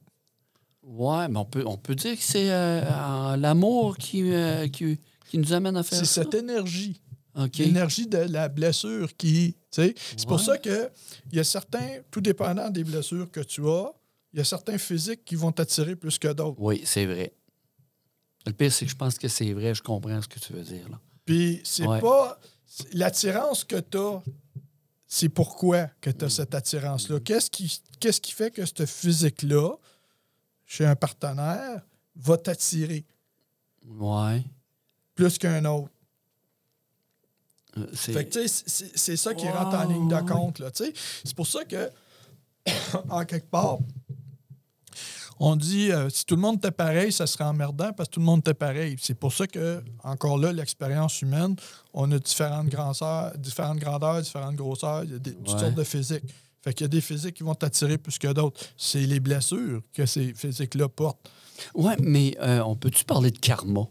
Ouais, 0.84 1.28
mais 1.28 1.38
on 1.38 1.46
peut, 1.46 1.64
on 1.66 1.78
peut 1.78 1.96
dire 1.96 2.16
que 2.16 2.24
c'est 2.24 2.50
euh, 2.52 3.36
l'amour 3.38 3.98
qui, 3.98 4.32
euh, 4.34 4.68
qui, 4.68 5.00
qui 5.30 5.38
nous 5.38 5.52
amène 5.54 5.78
à 5.78 5.84
faire 5.84 6.00
C'est 6.00 6.06
ça? 6.06 6.24
cette 6.24 6.34
énergie, 6.34 7.00
l'énergie 7.58 8.08
de 8.08 8.18
la 8.18 8.48
blessure 8.50 9.16
qui. 9.18 9.54
tu 9.72 9.82
sais, 9.84 9.96
C'est 10.18 10.28
pour 10.28 10.40
ça 10.40 10.58
que 10.58 10.90
il 11.32 11.38
y 11.38 11.40
a 11.40 11.44
certains, 11.44 12.00
tout 12.10 12.22
dépendant 12.22 12.70
des 12.70 12.84
blessures 12.84 13.30
que 13.30 13.42
tu 13.42 13.68
as, 13.68 13.92
il 14.34 14.38
y 14.40 14.42
a 14.42 14.46
certains 14.46 14.78
physiques 14.78 15.26
qui 15.26 15.36
vont 15.36 15.52
t'attirer 15.52 15.96
plus 15.96 16.18
que 16.18 16.28
d'autres. 16.32 16.60
Oui, 16.60 16.82
c'est 16.86 17.06
vrai. 17.06 17.34
Le 18.48 18.54
pire, 18.54 18.72
c'est 18.72 18.86
que 18.86 18.92
je 18.92 18.96
pense 18.98 19.18
que 19.20 19.28
c'est 19.28 19.52
vrai. 19.54 19.74
Je 19.76 19.84
comprends 19.84 20.22
ce 20.22 20.28
que 20.28 20.40
tu 20.40 20.54
veux 20.54 20.64
dire. 20.64 20.88
Là. 20.90 21.00
Puis 21.26 21.62
c'est 21.64 21.86
Ouais. 21.86 22.00
pas. 22.00 22.40
L'attirance 22.94 23.64
que 23.64 23.80
tu 23.80 23.98
as, 23.98 24.22
c'est 25.08 25.30
pourquoi 25.30 25.88
que 26.02 26.10
tu 26.12 26.26
as 26.26 26.30
cette 26.30 26.54
attirance-là. 26.54 27.20
Qu'est-ce 27.20 27.50
qui, 27.50 27.82
qu'est-ce 28.00 28.22
qui 28.22 28.32
fait 28.32 28.52
que 28.52 28.66
ce 28.66 28.86
physique-là, 28.86 29.76
chez 30.66 30.86
un 30.86 30.96
partenaire, 30.96 31.82
va 32.16 32.38
t'attirer? 32.38 33.06
Ouais. 33.88 34.44
plus 35.16 35.38
qu'un 35.38 35.66
autre? 35.66 35.90
Euh, 37.78 37.88
c'est- 37.94 38.14
Fait 38.14 38.26
que, 38.26 38.40
tu 38.40 38.48
sais, 38.48 38.92
c'est 38.96 39.18
ça 39.18 39.34
qui 39.34 39.48
rentre 39.50 39.76
en 39.76 39.84
ligne 39.84 40.08
de 40.08 40.20
compte. 40.30 40.60
là. 40.60 40.70
C'est 40.74 41.36
pour 41.36 41.46
ça 41.48 41.66
que, 41.66 41.90
en 43.10 43.26
quelque 43.26 43.50
part, 43.50 43.80
on 45.40 45.56
dit 45.56 45.92
euh, 45.92 46.10
si 46.10 46.26
tout 46.26 46.36
le 46.36 46.42
monde 46.42 46.58
était 46.58 46.72
pareil, 46.72 47.12
ça 47.12 47.26
serait 47.26 47.46
emmerdant 47.46 47.92
parce 47.94 48.10
que 48.10 48.16
tout 48.16 48.20
le 48.20 48.26
monde 48.26 48.40
était 48.40 48.54
pareil. 48.54 48.96
C'est 49.02 49.14
pour 49.18 49.34
ça 49.34 49.48
que, 49.48 49.82
encore 50.04 50.38
là, 50.38 50.52
l'expérience 50.52 51.22
humaine, 51.22 51.56
on 51.94 52.12
a 52.12 52.20
différentes 52.20 52.68
grandeurs, 52.68 53.32
différentes 53.38 53.80
grandeurs, 53.80 54.22
différentes 54.22 54.56
grosseurs, 54.56 55.04
il 55.06 55.12
y 55.12 55.16
a 55.16 55.20
des, 55.20 55.34
toutes 55.34 55.54
Ouais. 55.54 55.60
sortes 55.60 55.76
de 55.76 55.84
physiques. 55.84 56.24
Fait 56.62 56.74
qu'il 56.74 56.84
y 56.84 56.86
a 56.86 56.90
des 56.90 57.00
physiques 57.02 57.36
qui 57.36 57.44
vont 57.44 57.56
t'attirer 57.56 57.98
plus 57.98 58.18
que 58.18 58.28
d'autres. 58.34 58.60
C'est 58.76 59.00
les 59.06 59.22
blessures 59.22 59.82
que 59.94 60.06
ces 60.06 60.34
physiques-là 60.34 60.90
portent. 60.90 61.30
Ouais, 61.74 61.96
mais 62.02 62.36
euh, 62.42 62.62
on 62.66 62.76
peut-tu 62.76 63.06
parler 63.06 63.32
de 63.32 63.38
karma? 63.40 63.82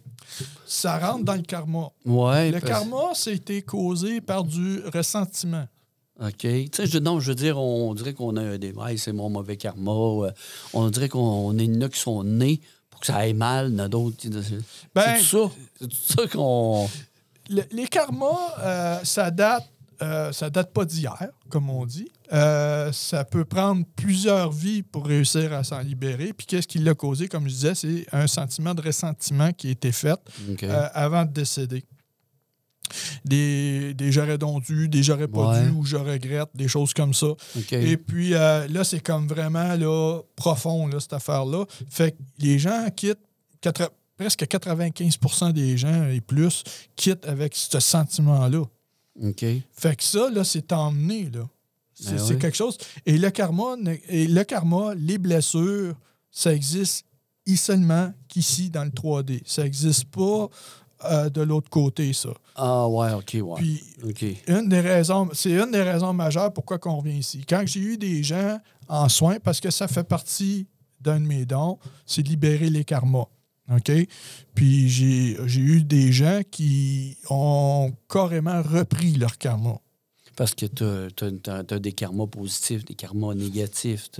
Ça 0.66 0.98
rentre 0.98 1.24
dans 1.24 1.34
le 1.34 1.42
karma. 1.42 1.88
Ouais. 2.04 2.50
Le 2.50 2.60
parce- 2.60 2.70
karma, 2.72 3.14
c'était 3.14 3.62
causé 3.62 4.20
par 4.20 4.44
du 4.44 4.82
ressentiment. 4.92 5.66
OK. 6.20 6.38
Tu 6.38 6.68
sais, 6.72 6.86
je, 6.86 6.98
non, 6.98 7.20
je 7.20 7.28
veux 7.28 7.34
dire, 7.34 7.58
on, 7.58 7.94
dirait 7.94 8.12
qu'on 8.12 8.36
a 8.36 8.58
des. 8.58 8.72
Ouais, 8.72 8.96
c'est 8.96 9.12
mon 9.12 9.30
mauvais 9.30 9.56
karma. 9.56 9.92
euh, 9.92 10.30
on 10.72 10.88
dirait 10.90 11.08
qu'on 11.08 11.56
est 11.58 11.82
a 11.82 11.88
qui 11.88 12.00
sont 12.00 12.24
nés 12.24 12.60
pour 12.90 13.00
que 13.00 13.06
ça 13.06 13.16
aille 13.16 13.34
mal, 13.34 13.68
il 13.70 13.76
y 13.78 13.80
en 13.80 13.84
a 13.84 13.88
d'autres. 13.88 14.16
Ben, 14.94 15.02
c'est 15.16 15.18
tout 15.18 15.24
ça. 15.48 15.54
C'est 15.80 15.88
tout 15.88 15.96
ça 16.22 16.26
qu'on. 16.26 16.88
Le- 17.50 17.62
les 17.70 17.86
karmas, 17.86 18.54
euh, 18.60 18.98
ça 19.04 19.30
date, 19.30 19.68
euh, 20.02 20.32
ça 20.32 20.50
date 20.50 20.72
pas 20.72 20.84
d'hier, 20.84 21.16
comme 21.48 21.70
on 21.70 21.86
dit. 21.86 22.10
Ça 22.30 23.24
peut 23.30 23.44
prendre 23.44 23.84
plusieurs 23.96 24.50
vies 24.50 24.82
pour 24.82 25.06
réussir 25.06 25.52
à 25.52 25.62
s'en 25.64 25.78
libérer. 25.80 26.32
Puis 26.32 26.46
qu'est-ce 26.46 26.66
qui 26.68 26.78
l'a 26.80 26.94
causé, 26.94 27.28
comme 27.28 27.44
je 27.48 27.54
disais, 27.54 27.74
c'est 27.74 28.06
un 28.12 28.26
sentiment 28.26 28.74
de 28.74 28.82
ressentiment 28.82 29.52
qui 29.52 29.68
a 29.68 29.70
été 29.70 29.92
fait 29.92 30.18
avant 30.94 31.24
de 31.24 31.30
décéder. 31.30 31.84
Des, 33.24 33.94
des 33.94 34.12
j'aurais 34.12 34.38
donc 34.38 34.64
dû, 34.64 34.88
des 34.88 35.02
j'aurais 35.02 35.28
pas 35.28 35.50
Ouais. 35.50 35.62
dû 35.64 35.70
ou 35.70 35.84
je 35.84 35.96
regrette, 35.96 36.48
des 36.54 36.68
choses 36.68 36.92
comme 36.94 37.14
ça. 37.14 37.28
Et 37.72 37.96
puis 37.96 38.34
euh, 38.34 38.66
là, 38.68 38.84
c'est 38.84 39.00
comme 39.00 39.26
vraiment 39.28 39.74
là, 39.74 40.20
profond, 40.36 40.86
là, 40.86 41.00
cette 41.00 41.12
affaire-là. 41.12 41.64
Fait 41.90 42.12
que 42.12 42.16
les 42.38 42.58
gens 42.58 42.86
quittent, 42.94 43.18
quatre- 43.60 43.92
presque 44.16 44.44
95% 44.46 45.52
des 45.52 45.76
gens 45.76 46.08
et 46.08 46.20
plus 46.20 46.64
quittent 46.96 47.26
avec 47.26 47.54
ce 47.54 47.78
sentiment-là. 47.80 48.64
Fait 49.72 49.96
que 49.96 50.02
ça, 50.04 50.30
là, 50.30 50.44
c'est 50.44 50.72
emmené, 50.72 51.28
là. 51.32 51.48
C'est 51.94 52.14
Ben 52.14 52.22
oui. 52.30 52.38
quelque 52.38 52.56
chose. 52.56 52.78
Et 53.06 53.18
le 53.18 53.30
karma, 53.30 53.74
et 54.08 54.28
le 54.28 54.44
karma, 54.44 54.94
les 54.94 55.18
blessures, 55.18 55.94
ça 56.30 56.54
existe 56.54 57.04
seulement 57.56 58.12
qu'ici, 58.28 58.70
dans 58.70 58.84
le 58.84 58.90
3D. 58.90 59.40
Ça 59.46 59.62
n'existe 59.64 60.04
pas 60.04 60.48
euh, 61.04 61.28
de 61.30 61.42
l'autre 61.42 61.70
côté, 61.70 62.12
ça. 62.12 62.30
Ah, 62.56 62.88
ouais, 62.88 63.12
OK, 63.12 63.36
ouais. 63.40 63.60
Puis 64.14 64.38
une 64.46 64.68
des 64.68 64.80
raisons, 64.80 65.28
c'est 65.32 65.52
une 65.52 65.70
des 65.70 65.82
raisons 65.82 66.12
majeures 66.12 66.52
pourquoi 66.52 66.78
on 66.86 67.00
vient 67.00 67.14
ici. 67.14 67.44
Quand 67.48 67.62
j'ai 67.66 67.80
eu 67.80 67.96
des 67.96 68.22
gens 68.22 68.58
en 68.88 69.08
soins, 69.08 69.38
parce 69.38 69.60
que 69.60 69.70
ça 69.70 69.86
fait 69.86 70.04
partie 70.04 70.66
d'un 71.00 71.20
de 71.20 71.26
mes 71.26 71.44
dons, 71.44 71.78
c'est 72.04 72.22
de 72.22 72.28
libérer 72.28 72.70
les 72.70 72.84
karmas. 72.84 73.26
OK? 73.70 73.92
Puis 74.54 74.88
j'ai 74.88 75.36
j'ai 75.46 75.60
eu 75.60 75.84
des 75.84 76.10
gens 76.10 76.40
qui 76.50 77.16
ont 77.28 77.92
carrément 78.08 78.62
repris 78.62 79.12
leur 79.12 79.38
karma. 79.38 79.78
Parce 80.36 80.54
que 80.54 80.66
tu 80.66 81.50
as, 81.50 81.78
des 81.80 81.92
karmas 81.92 82.26
positifs, 82.26 82.84
des 82.84 82.94
karmas 82.94 83.34
négatifs. 83.34 84.10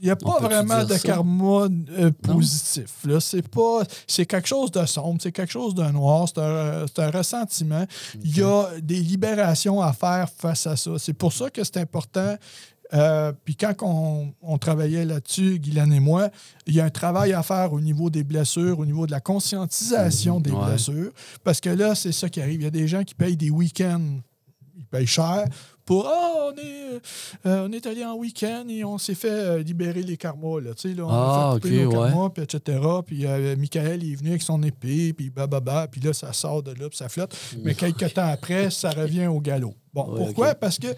Il 0.00 0.04
n'y 0.06 0.10
a 0.10 0.16
pas 0.16 0.38
vraiment 0.40 0.82
de 0.84 0.94
ça? 0.94 0.98
karma 0.98 1.68
euh, 1.90 2.10
positif. 2.22 3.04
C'est 3.20 3.46
pas. 3.48 3.82
C'est 4.06 4.24
quelque 4.26 4.48
chose 4.48 4.70
de 4.70 4.84
sombre, 4.86 5.18
c'est 5.22 5.32
quelque 5.32 5.52
chose 5.52 5.74
de 5.74 5.82
noir, 5.84 6.26
c'est 6.28 6.40
un, 6.40 6.86
un 6.96 7.10
ressentiment. 7.10 7.84
Il 8.22 8.36
y 8.36 8.42
a 8.42 8.68
des 8.82 9.00
libérations 9.00 9.80
à 9.82 9.92
faire 9.92 10.28
face 10.36 10.66
à 10.66 10.76
ça. 10.76 10.92
C'est 10.98 11.12
pour 11.12 11.32
ça 11.32 11.50
que 11.50 11.62
c'est 11.64 11.76
important. 11.78 12.34
Euh, 12.92 13.32
puis 13.44 13.54
quand 13.54 13.72
on, 13.82 14.32
on 14.42 14.58
travaillait 14.58 15.04
là-dessus, 15.04 15.60
Guylaine 15.60 15.92
et 15.92 16.00
moi, 16.00 16.28
il 16.66 16.74
y 16.74 16.80
a 16.80 16.84
un 16.84 16.90
travail 16.90 17.32
à 17.32 17.42
faire 17.44 17.72
au 17.72 17.80
niveau 17.80 18.10
des 18.10 18.24
blessures, 18.24 18.78
au 18.80 18.84
niveau 18.86 19.06
de 19.06 19.12
la 19.12 19.20
conscientisation 19.20 20.36
Mhm, 20.36 20.42
des 20.42 20.50
ouais. 20.50 20.64
blessures. 20.66 21.12
Parce 21.44 21.60
que 21.60 21.70
là, 21.70 21.94
c'est 21.94 22.10
ça 22.12 22.28
qui 22.28 22.40
arrive. 22.40 22.60
Il 22.62 22.64
y 22.64 22.66
a 22.66 22.70
des 22.70 22.88
gens 22.88 23.04
qui 23.04 23.14
payent 23.14 23.36
des 23.36 23.50
week-ends. 23.50 24.18
Ils 24.76 24.86
payent 24.86 25.06
cher 25.06 25.44
pour 25.90 26.06
Ah, 26.06 26.32
on 26.46 26.52
est, 26.52 27.00
euh, 27.46 27.66
on 27.68 27.72
est 27.72 27.84
allé 27.86 28.04
en 28.04 28.14
week-end 28.14 28.64
et 28.68 28.84
on 28.84 28.96
s'est 28.96 29.16
fait 29.16 29.28
euh, 29.28 29.58
libérer 29.62 30.02
les 30.02 30.16
karmas. 30.16 30.60
Là, 30.60 30.70
là, 30.84 31.04
on 31.04 31.08
Ah, 31.10 31.50
a 31.50 31.54
fait 31.54 31.60
couper 31.62 31.82
nos 31.84 31.90
ouais. 31.90 32.10
karmas, 32.10 32.30
puis 32.30 32.42
etc. 32.44 32.78
Puis 33.04 33.26
euh, 33.26 33.56
Michael 33.56 34.04
est 34.04 34.14
venu 34.14 34.30
avec 34.30 34.42
son 34.42 34.62
épée, 34.62 35.12
puis 35.12 35.30
bababa, 35.30 35.88
puis 35.88 36.00
là, 36.00 36.12
ça 36.12 36.32
sort 36.32 36.62
de 36.62 36.70
là, 36.72 36.88
puis 36.88 36.96
ça 36.96 37.08
flotte. 37.08 37.36
Mais 37.64 37.74
quelques 37.74 38.14
temps 38.14 38.28
après, 38.28 38.70
ça 38.70 38.90
revient 38.90 39.26
au 39.26 39.40
galop. 39.40 39.74
Bon, 39.92 40.08
Ouais, 40.12 40.18
pourquoi? 40.26 40.50
ok. 40.52 40.58
Parce 40.60 40.78
qu'il 40.78 40.94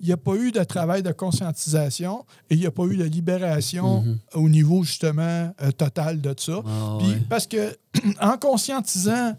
n'y 0.00 0.12
a 0.12 0.16
pas 0.16 0.34
eu 0.36 0.52
de 0.52 0.64
travail 0.64 1.02
de 1.02 1.12
conscientisation 1.12 2.24
et 2.48 2.54
il 2.54 2.60
n'y 2.60 2.66
a 2.66 2.70
pas 2.70 2.84
eu 2.84 2.96
de 2.96 3.04
libération 3.04 4.00
Mhm. 4.02 4.18
au 4.34 4.48
niveau, 4.48 4.82
justement, 4.84 5.52
euh, 5.60 5.70
total 5.76 6.20
de 6.22 6.34
ça. 6.38 6.62
Ah, 6.66 6.96
Puis 6.98 7.08
ouais. 7.08 7.22
parce 7.28 7.46
que 7.46 7.76
en 8.22 8.38
conscientisant 8.38 9.36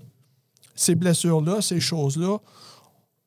ces 0.75 0.93
blessures-là, 0.93 1.61
ces 1.61 1.79
choses-là, 1.79 2.37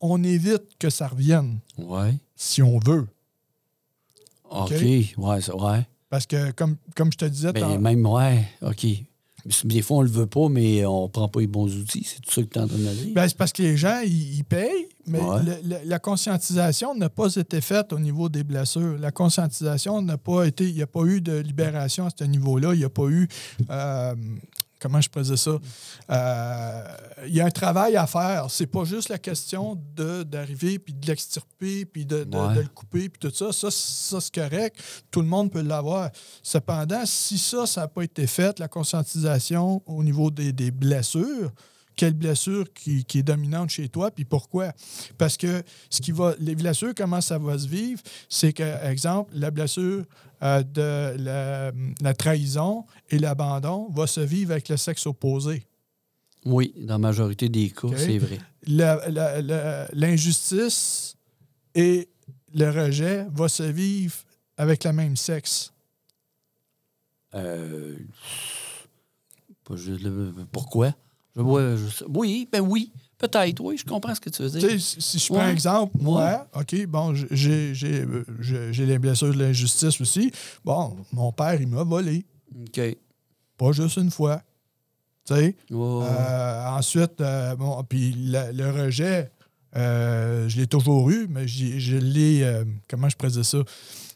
on 0.01 0.23
évite 0.23 0.63
que 0.79 0.91
ça 0.91 1.09
revienne 1.09 1.59
Ouais. 1.79 2.15
si 2.37 2.63
on 2.63 2.79
veut. 2.79 3.07
OK. 4.51 4.71
Ouais, 5.17 5.41
ça, 5.41 5.57
ouais. 5.57 5.87
Parce 6.11 6.27
que, 6.27 6.53
comme, 6.53 6.77
comme 6.95 7.13
je 7.13 7.19
te 7.19 7.25
disais, 7.25 7.53
Ben, 7.53 7.79
même, 7.79 8.07
ouais, 8.07 8.45
OK. 8.63 8.87
Des 9.65 9.83
fois, 9.83 9.99
on 9.99 10.03
le 10.03 10.09
veut 10.09 10.27
pas, 10.27 10.49
mais 10.49 10.87
on 10.87 11.07
prend 11.09 11.29
pas 11.29 11.41
les 11.41 11.47
bons 11.47 11.71
outils. 11.77 12.05
C'est 12.05 12.21
tout 12.23 12.31
ça 12.31 12.43
que 12.43 12.47
tu 12.47 12.59
es 12.59 12.63
en 12.63 12.67
train 12.67 12.79
de 12.79 12.83
dire? 12.83 13.15
ben, 13.15 13.29
c'est 13.29 13.37
parce 13.37 13.53
que 13.53 13.63
les 13.63 13.77
gens, 13.77 14.01
ils, 14.03 14.37
ils 14.39 14.45
payent, 14.45 14.89
mais 15.07 15.21
Ouais. 15.21 15.43
le- 15.43 15.69
le- 15.69 15.81
la 15.85 15.99
conscientisation 15.99 16.95
n'a 16.95 17.11
pas 17.11 17.35
été 17.37 17.61
faite 17.61 17.93
au 17.93 17.99
niveau 17.99 18.31
des 18.31 18.43
blessures. 18.43 18.97
La 18.99 19.11
conscientisation 19.11 20.01
n'a 20.01 20.17
pas 20.17 20.45
été... 20.47 20.67
Il 20.69 20.75
n'y 20.75 20.83
a 20.83 20.87
pas 20.87 21.03
eu 21.05 21.21
de 21.21 21.37
libération 21.41 22.07
à 22.07 22.11
ce 22.17 22.25
niveau-là. 22.25 22.73
Il 22.73 22.79
n'y 22.79 22.85
a 22.85 22.89
pas 22.91 23.09
eu... 23.09 23.29
euh, 23.69 24.15
comment 24.85 25.01
je 25.01 25.09
présente 25.09 25.39
ça? 25.39 25.59
Euh, 26.11 26.85
il 27.27 27.35
y 27.35 27.41
a 27.41 27.47
un 27.47 27.51
travail 27.51 27.97
à 27.97 28.07
faire. 28.07 28.47
C'est 28.51 28.67
pas 28.67 28.85
juste 28.85 29.09
la 29.09 29.19
question 29.19 29.81
d'arriver 29.97 30.79
puis 30.79 30.93
de 30.93 31.07
l'extirper 31.07 31.87
puis 31.87 32.05
de, 32.05 32.25
de- 32.25 32.37
Ouais. 32.37 32.55
de 32.55 32.61
le 32.61 32.69
couper 32.69 33.09
puis 33.09 33.19
tout 33.19 33.35
ça. 33.35 33.51
Ça, 33.53 33.69
ça, 33.71 34.21
c'est 34.21 34.35
correct. 34.35 34.77
Tout 35.11 35.23
le 35.23 35.27
monde 35.27 35.51
peut 35.51 35.63
l'avoir. 35.63 36.11
Cependant, 36.43 37.07
si 37.07 37.39
ça, 37.39 37.67
ça 37.67 37.83
n'a 37.83 37.89
pas 37.89 38.03
été 38.03 38.27
fait, 38.27 38.59
la 38.59 38.69
conscientisation 38.69 39.83
au 39.87 40.05
niveau 40.05 40.31
des, 40.31 40.53
des 40.53 40.71
blessures, 40.71 41.51
quelle 41.97 42.15
blessure 42.15 42.73
qui, 42.73 43.05
qui 43.05 43.19
est 43.19 43.23
dominante 43.23 43.71
chez 43.71 43.89
toi, 43.89 44.11
puis 44.11 44.25
pourquoi? 44.25 44.73
Parce 45.19 45.37
que 45.37 45.63
ce 45.91 46.01
qui 46.01 46.13
va, 46.13 46.35
les 46.39 46.55
blessures, 46.55 46.95
comment 46.95 47.21
ça 47.21 47.39
va 47.39 47.59
se 47.59 47.69
vivre, 47.69 48.01
c'est 48.29 48.53
que, 48.53 48.87
exemple, 48.87 49.33
la 49.35 49.51
blessure 49.51 50.05
euh, 50.43 50.63
de 50.63 51.17
la, 51.19 51.73
la 52.01 52.15
trahison 52.15 52.85
et 53.11 53.19
l'abandon 53.19 53.89
va 53.91 54.07
se 54.07 54.21
vivre 54.21 54.53
avec 54.53 54.69
le 54.69 54.77
sexe 54.77 55.07
opposé. 55.07 55.67
Oui, 56.45 56.75
dans 56.77 56.95
la 56.95 56.99
majorité 56.99 57.49
des 57.49 57.71
cas, 57.71 57.89
c'est 57.97 58.19
vrai. 58.19 58.39
L'injustice 59.93 61.17
et 61.75 62.09
le 62.55 62.71
rejet 62.71 63.27
va 63.33 63.49
se 63.49 63.63
vivre 63.63 64.15
avec 64.57 64.85
le 64.85 64.93
même 64.93 65.17
sexe. 65.17 65.73
Euh, 67.35 67.97
pourquoi? 70.53 70.95
Je 71.37 71.43
vois, 71.43 71.77
je- 71.77 72.05
oui, 72.09 72.49
ben 72.53 72.61
oui, 72.61 72.93
peut-être, 73.19 73.61
oui, 73.61 73.77
je 73.77 73.85
comprends 73.85 74.15
ce 74.15 74.21
que 74.21 74.31
tu 74.31 74.43
veux 74.43 74.51
dire. 74.51 74.81
si 74.81 75.01
si 75.01 75.19
je 75.19 75.27
prends 75.27 75.39
Ouais. 75.39 75.43
un 75.45 75.51
exemple, 75.51 75.97
moi, 76.01 76.47
OK, 76.55 76.87
bon, 76.87 77.15
j'ai 77.31 77.75
j'ai- 77.75 78.03
euh, 78.03 78.25
j'ai- 78.41 78.73
j'ai 78.73 78.87
les 78.87 78.99
blessures 78.99 79.33
de 79.35 79.39
l'injustice 79.39 80.01
aussi. 80.01 80.31
Bon, 80.65 80.97
mon 81.13 81.33
père, 81.33 81.61
il 81.61 81.67
m'a 81.69 81.83
volé. 81.83 82.25
OK. 82.67 82.81
Pas 83.59 83.73
juste 83.73 83.97
une 83.97 84.11
fois. 84.11 84.43
Tu 85.27 85.35
sais? 85.35 85.57
Euh, 85.73 86.67
ensuite, 86.69 87.21
euh, 87.21 87.57
bon, 87.57 87.83
puis 87.89 88.13
le, 88.17 88.53
le 88.53 88.71
rejet, 88.71 89.33
euh, 89.75 90.49
je 90.49 90.57
l'ai 90.59 90.67
toujours 90.67 91.11
eu, 91.11 91.27
mais 91.29 91.49
je 91.49 91.97
l'ai. 91.97 92.63
comment 92.89 93.09
je 93.09 93.17
présente 93.17 93.45
ça? 93.45 93.59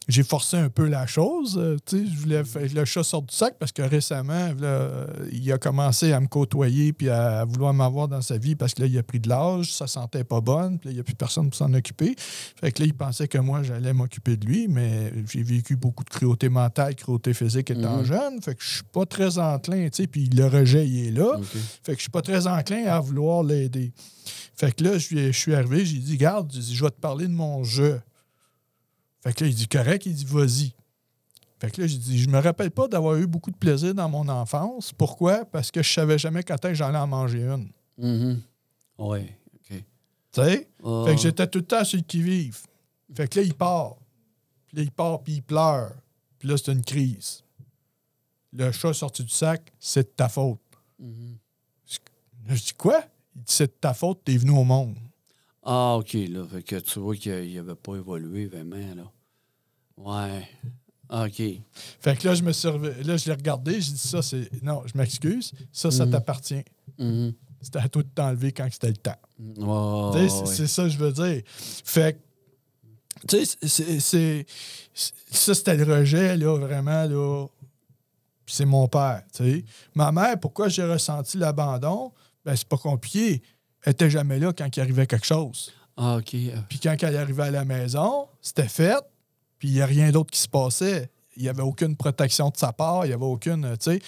J'ai 0.08 0.22
forcé 0.22 0.56
un 0.56 0.70
peu 0.70 0.86
la 0.88 1.06
chose. 1.06 1.58
euh, 1.58 1.76
tu 1.84 1.98
sais, 1.98 2.10
je 2.10 2.18
voulais 2.18 2.42
le 2.74 2.84
chat 2.86 3.02
sort 3.02 3.20
du 3.22 3.34
sac 3.34 3.56
parce 3.58 3.72
que 3.72 3.82
récemment, 3.82 4.54
là, 4.58 5.06
il 5.30 5.52
a 5.52 5.58
commencé 5.58 6.12
à 6.12 6.20
me 6.20 6.26
côtoyer 6.26 6.94
puis 6.94 7.10
à 7.10 7.44
vouloir 7.44 7.74
m'avoir 7.74 8.08
dans 8.08 8.22
sa 8.22 8.38
vie 8.38 8.54
parce 8.56 8.72
que 8.72 8.80
là, 8.80 8.86
il 8.88 8.96
a 8.96 9.02
pris 9.02 9.20
de 9.20 9.28
l'âge, 9.28 9.70
sa 9.74 9.86
santé 9.86 10.18
n'est 10.18 10.24
pas 10.24 10.40
bonne, 10.40 10.78
puis 10.78 10.88
là, 10.88 10.92
il 10.92 10.94
n'y 10.94 11.00
a 11.00 11.04
plus 11.04 11.14
personne 11.14 11.50
pour 11.50 11.56
s'en 11.58 11.74
occuper. 11.74 12.14
Fait 12.18 12.72
que 12.72 12.80
là, 12.80 12.86
il 12.86 12.94
pensait 12.94 13.28
que 13.28 13.36
moi, 13.36 13.62
j'allais 13.62 13.92
m'occuper 13.92 14.38
de 14.38 14.46
lui, 14.46 14.66
mais 14.66 15.12
j'ai 15.30 15.42
vécu 15.42 15.76
beaucoup 15.76 16.04
de 16.04 16.10
cruauté 16.10 16.48
mentale, 16.48 16.94
cruauté 16.94 17.34
physique 17.34 17.70
étant 17.70 17.98
Mhm. 17.98 18.04
jeune. 18.06 18.42
Fait 18.42 18.54
que 18.54 18.62
je 18.64 18.68
suis 18.76 18.82
pas 18.84 19.04
très 19.04 19.36
enclin, 19.38 19.88
tu 19.90 20.02
sais, 20.02 20.06
puis 20.06 20.26
le 20.30 20.46
rejet, 20.46 20.88
il 20.88 21.08
est 21.08 21.10
là. 21.10 21.36
OK. 21.36 21.44
Fait 21.82 21.92
que 21.92 21.98
je 21.98 22.02
suis 22.02 22.10
pas 22.10 22.22
très 22.22 22.46
enclin 22.46 22.86
à 22.86 22.98
vouloir 23.00 23.42
l'aider. 23.42 23.92
Fait 24.56 24.74
que 24.74 24.84
là, 24.84 24.96
je 24.96 25.30
suis, 25.32 25.54
arrivé, 25.54 25.84
j'ai 25.84 25.98
dit, 25.98 26.16
garde, 26.16 26.50
je 26.52 26.82
vais 26.82 26.90
te 26.90 26.98
parler 27.00 27.26
de 27.26 27.32
mon 27.32 27.62
jeu. 27.62 28.00
Fait 29.22 29.32
que 29.32 29.44
là, 29.44 29.50
il 29.50 29.56
dit, 29.56 29.68
correct, 29.68 30.06
il 30.06 30.14
dit, 30.14 30.25
vas-y. 30.25 30.72
Fait 31.60 31.70
que 31.70 31.80
là, 31.80 31.87
j'ai 31.87 31.98
dit, 31.98 32.18
je 32.18 32.28
me 32.28 32.38
rappelle 32.38 32.70
pas 32.70 32.87
d'avoir 32.87 33.16
eu 33.16 33.26
beaucoup 33.26 33.50
de 33.50 33.56
plaisir 33.56 33.94
dans 33.94 34.08
mon 34.08 34.28
enfance. 34.28 34.92
Pourquoi? 34.92 35.44
Parce 35.44 35.70
que 35.70 35.82
je 35.82 35.92
savais 35.92 36.18
jamais 36.18 36.44
quand 36.44 36.54
est-ce 36.54 36.68
que 36.68 36.75
j'allais 36.75 36.98
en 36.98 37.06
manger 37.08 37.42
une. 37.42 37.70
Mhm. 37.98 38.40
Oui, 38.98 39.20
OK. 39.54 39.68
Tu 39.70 39.84
sais? 40.32 40.68
Ah. 40.84 41.04
Fait 41.06 41.14
que 41.16 41.20
j'étais 41.20 41.46
tout 41.48 41.58
le 41.58 41.64
temps 41.64 41.84
sur 41.84 41.98
le 41.98 42.04
qui-vive. 42.04 42.60
Fait 43.14 43.26
que 43.26 43.40
là, 43.40 43.44
il 43.44 43.54
part. 43.54 43.96
Puis 44.66 44.76
là, 44.76 44.82
il 44.84 44.90
part, 44.92 45.22
puis 45.22 45.34
il 45.34 45.42
pleure. 45.42 45.92
Puis 46.38 46.48
là, 46.48 46.56
c'est 46.56 46.72
une 46.72 46.84
crise. 46.84 47.42
Le 48.52 48.70
chat 48.70 48.94
sorti 48.94 49.25
du 49.25 49.30
sac, 49.30 49.72
c'est 49.80 50.04
de 50.04 50.14
ta 50.14 50.28
faute. 50.28 50.60
Là, 51.00 52.54
je 52.54 52.62
dis 52.62 52.75
quoi? 52.75 53.02
Il 53.34 53.42
dit, 53.42 53.52
c'est 53.52 53.66
de 53.66 53.76
ta 53.80 53.94
faute, 53.94 54.20
t'es 54.25 54.37
venu 54.37 54.52
au 54.52 54.64
monde. 54.64 54.96
Ah, 55.70 55.96
OK, 55.98 56.14
là. 56.14 56.46
Fait 56.50 56.62
que 56.62 56.76
tu 56.76 56.98
vois 56.98 57.14
qu'il 57.14 57.54
n'avait 57.54 57.75
pas 57.75 57.96
évolué 57.96 58.46
vraiment, 58.46 58.94
là. 58.96 59.12
Ouais. 59.98 60.48
OK. 61.10 61.42
Fait 62.00 62.16
que 62.18 62.26
là, 62.26 62.34
je 62.34 62.42
me 62.42 62.52
suis 62.52 62.68
là, 63.04 63.16
je 63.16 63.26
l'ai 63.26 63.34
regardé, 63.34 63.80
j'ai 63.80 63.92
dit 63.92 63.98
ça, 63.98 64.22
c'est. 64.22 64.50
Non, 64.62 64.82
je 64.87 64.96
m'excuse. 64.96 65.52
Ça, 65.72 65.90
ça 65.90 66.06
Mhm. 66.06 66.12
t'appartient. 66.12 66.64
Mhm. 66.98 67.34
C'était 67.60 67.80
à 67.80 67.88
toi 67.88 68.02
de 68.02 68.08
t'enlever 68.14 68.52
quand 68.52 68.68
c'était 68.70 68.88
le 68.88 68.96
temps. 68.96 69.16
Sais, 70.14 70.28
c'est- 70.46 70.66
ça 70.68 70.84
que 70.84 70.88
je 70.90 70.98
veux 70.98 71.12
dire. 71.12 71.42
Fait 71.46 72.14
que, 72.14 73.26
tu 73.26 73.44
sais, 73.44 73.98
c'est- 74.00 74.46
Ça, 75.30 75.54
c'était 75.54 75.76
le 75.76 75.84
rejet, 75.84 76.37
là, 76.38 76.56
vraiment, 76.58 77.04
là. 77.04 77.46
C'est 78.46 78.64
mon 78.64 78.88
père, 78.88 79.22
tu 79.34 79.44
sais. 79.44 79.64
Ma 79.94 80.10
mère, 80.12 80.40
pourquoi 80.40 80.68
j'ai 80.68 80.84
ressenti 80.84 81.37
l'abandon? 81.37 82.12
Ben, 82.44 82.56
c'est 82.56 82.66
pas 82.66 82.78
compliqué. 82.78 83.42
Elle 83.85 83.92
était 83.92 84.11
jamais 84.11 84.38
là 84.38 84.52
quand 84.52 84.76
il 84.76 84.80
arrivait 84.80 85.06
quelque 85.06 85.26
chose. 85.26 85.73
Ah, 85.97 86.16
OK. 86.16 86.35
euh, 86.35 86.56
Puis 86.68 86.78
quand 86.80 86.97
elle 87.02 87.16
arrivait 87.16 87.44
à 87.44 87.50
la 87.50 87.64
maison, 87.64 88.28
c'était 88.40 88.68
fait, 88.68 88.97
puis 89.58 89.68
il 89.68 89.75
n'y 89.75 89.80
a 89.82 89.87
rien 89.87 90.11
d'autre 90.11 90.30
qui 90.30 90.40
se 90.40 90.49
passait. 90.49 91.11
Il 91.37 91.42
n'y 91.42 91.49
avait 91.49 91.62
aucune 91.62 91.97
protection 91.97 92.50
de 92.50 92.56
sa 92.56 92.73
part, 92.73 93.04
il 93.04 93.08
n'y 93.08 93.14
avait 93.14 93.25
aucune, 93.25 93.76
tu 93.78 93.92
sais. 93.92 94.02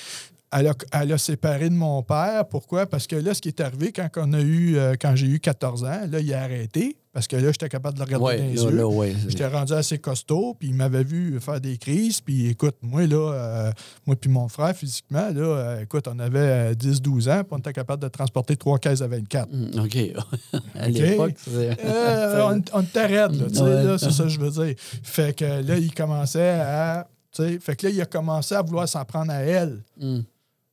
Elle 0.52 0.66
a, 0.66 0.74
elle 0.92 1.12
a 1.12 1.18
séparé 1.18 1.68
de 1.70 1.74
mon 1.74 2.02
père. 2.02 2.44
Pourquoi? 2.48 2.86
Parce 2.86 3.06
que 3.06 3.14
là, 3.14 3.34
ce 3.34 3.40
qui 3.40 3.48
est 3.48 3.60
arrivé 3.60 3.92
quand, 3.92 4.08
on 4.16 4.32
a 4.32 4.40
eu, 4.40 4.76
euh, 4.76 4.94
quand 5.00 5.14
j'ai 5.14 5.28
eu 5.28 5.38
14 5.38 5.84
ans, 5.84 6.00
là, 6.10 6.18
il 6.20 6.34
a 6.34 6.42
arrêté. 6.42 6.96
Parce 7.12 7.26
que 7.26 7.34
là, 7.36 7.50
j'étais 7.50 7.68
capable 7.68 7.94
de 7.98 8.00
le 8.00 8.04
regarder 8.04 8.24
Ouais, 8.24 8.38
dans 8.56 8.66
les 8.68 8.72
là, 8.76 8.78
yeux. 8.82 8.84
ouais. 8.86 9.14
J'étais 9.28 9.46
rendu 9.46 9.72
assez 9.72 9.98
costaud, 9.98 10.54
puis 10.58 10.68
il 10.68 10.74
m'avait 10.74 11.02
vu 11.04 11.38
faire 11.40 11.60
des 11.60 11.76
crises. 11.76 12.20
Puis 12.20 12.46
écoute, 12.48 12.76
moi, 12.82 13.04
là, 13.06 13.32
euh, 13.32 13.72
moi 14.06 14.14
puis 14.16 14.30
mon 14.30 14.48
frère, 14.48 14.74
physiquement, 14.76 15.28
là, 15.28 15.40
euh, 15.42 15.82
écoute, 15.82 16.06
on 16.08 16.18
avait 16.20 16.74
10-12 16.74 17.28
ans, 17.28 17.42
puis 17.44 17.52
on 17.52 17.58
était 17.58 17.72
capable 17.72 18.02
de 18.02 18.08
transporter 18.08 18.56
trois 18.56 18.78
caisses 18.78 19.02
à 19.02 19.08
24. 19.08 19.48
Mm, 19.52 19.80
OK. 19.80 20.60
à 20.76 20.88
l'époque, 20.88 21.34
on, 21.48 22.62
on 22.72 22.84
raide, 22.94 23.12
là, 23.34 23.46
tu 23.48 23.54
sais, 23.54 23.62
Ouais. 23.62 23.84
là, 23.84 23.98
c'est 23.98 24.10
ça 24.12 24.22
que 24.24 24.28
je 24.28 24.40
veux 24.40 24.50
dire. 24.64 24.74
Fait 25.02 25.36
que 25.36 25.44
là, 25.44 25.76
il 25.78 25.92
commençait 25.92 26.60
à. 26.60 27.08
Fait 27.36 27.76
que 27.76 27.86
là, 27.86 27.92
il 27.92 28.00
a 28.00 28.06
commencé 28.06 28.54
à 28.54 28.62
vouloir 28.62 28.88
s'en 28.88 29.04
prendre 29.04 29.30
à 29.32 29.40
elle. 29.42 29.82
Mm, 29.98 30.20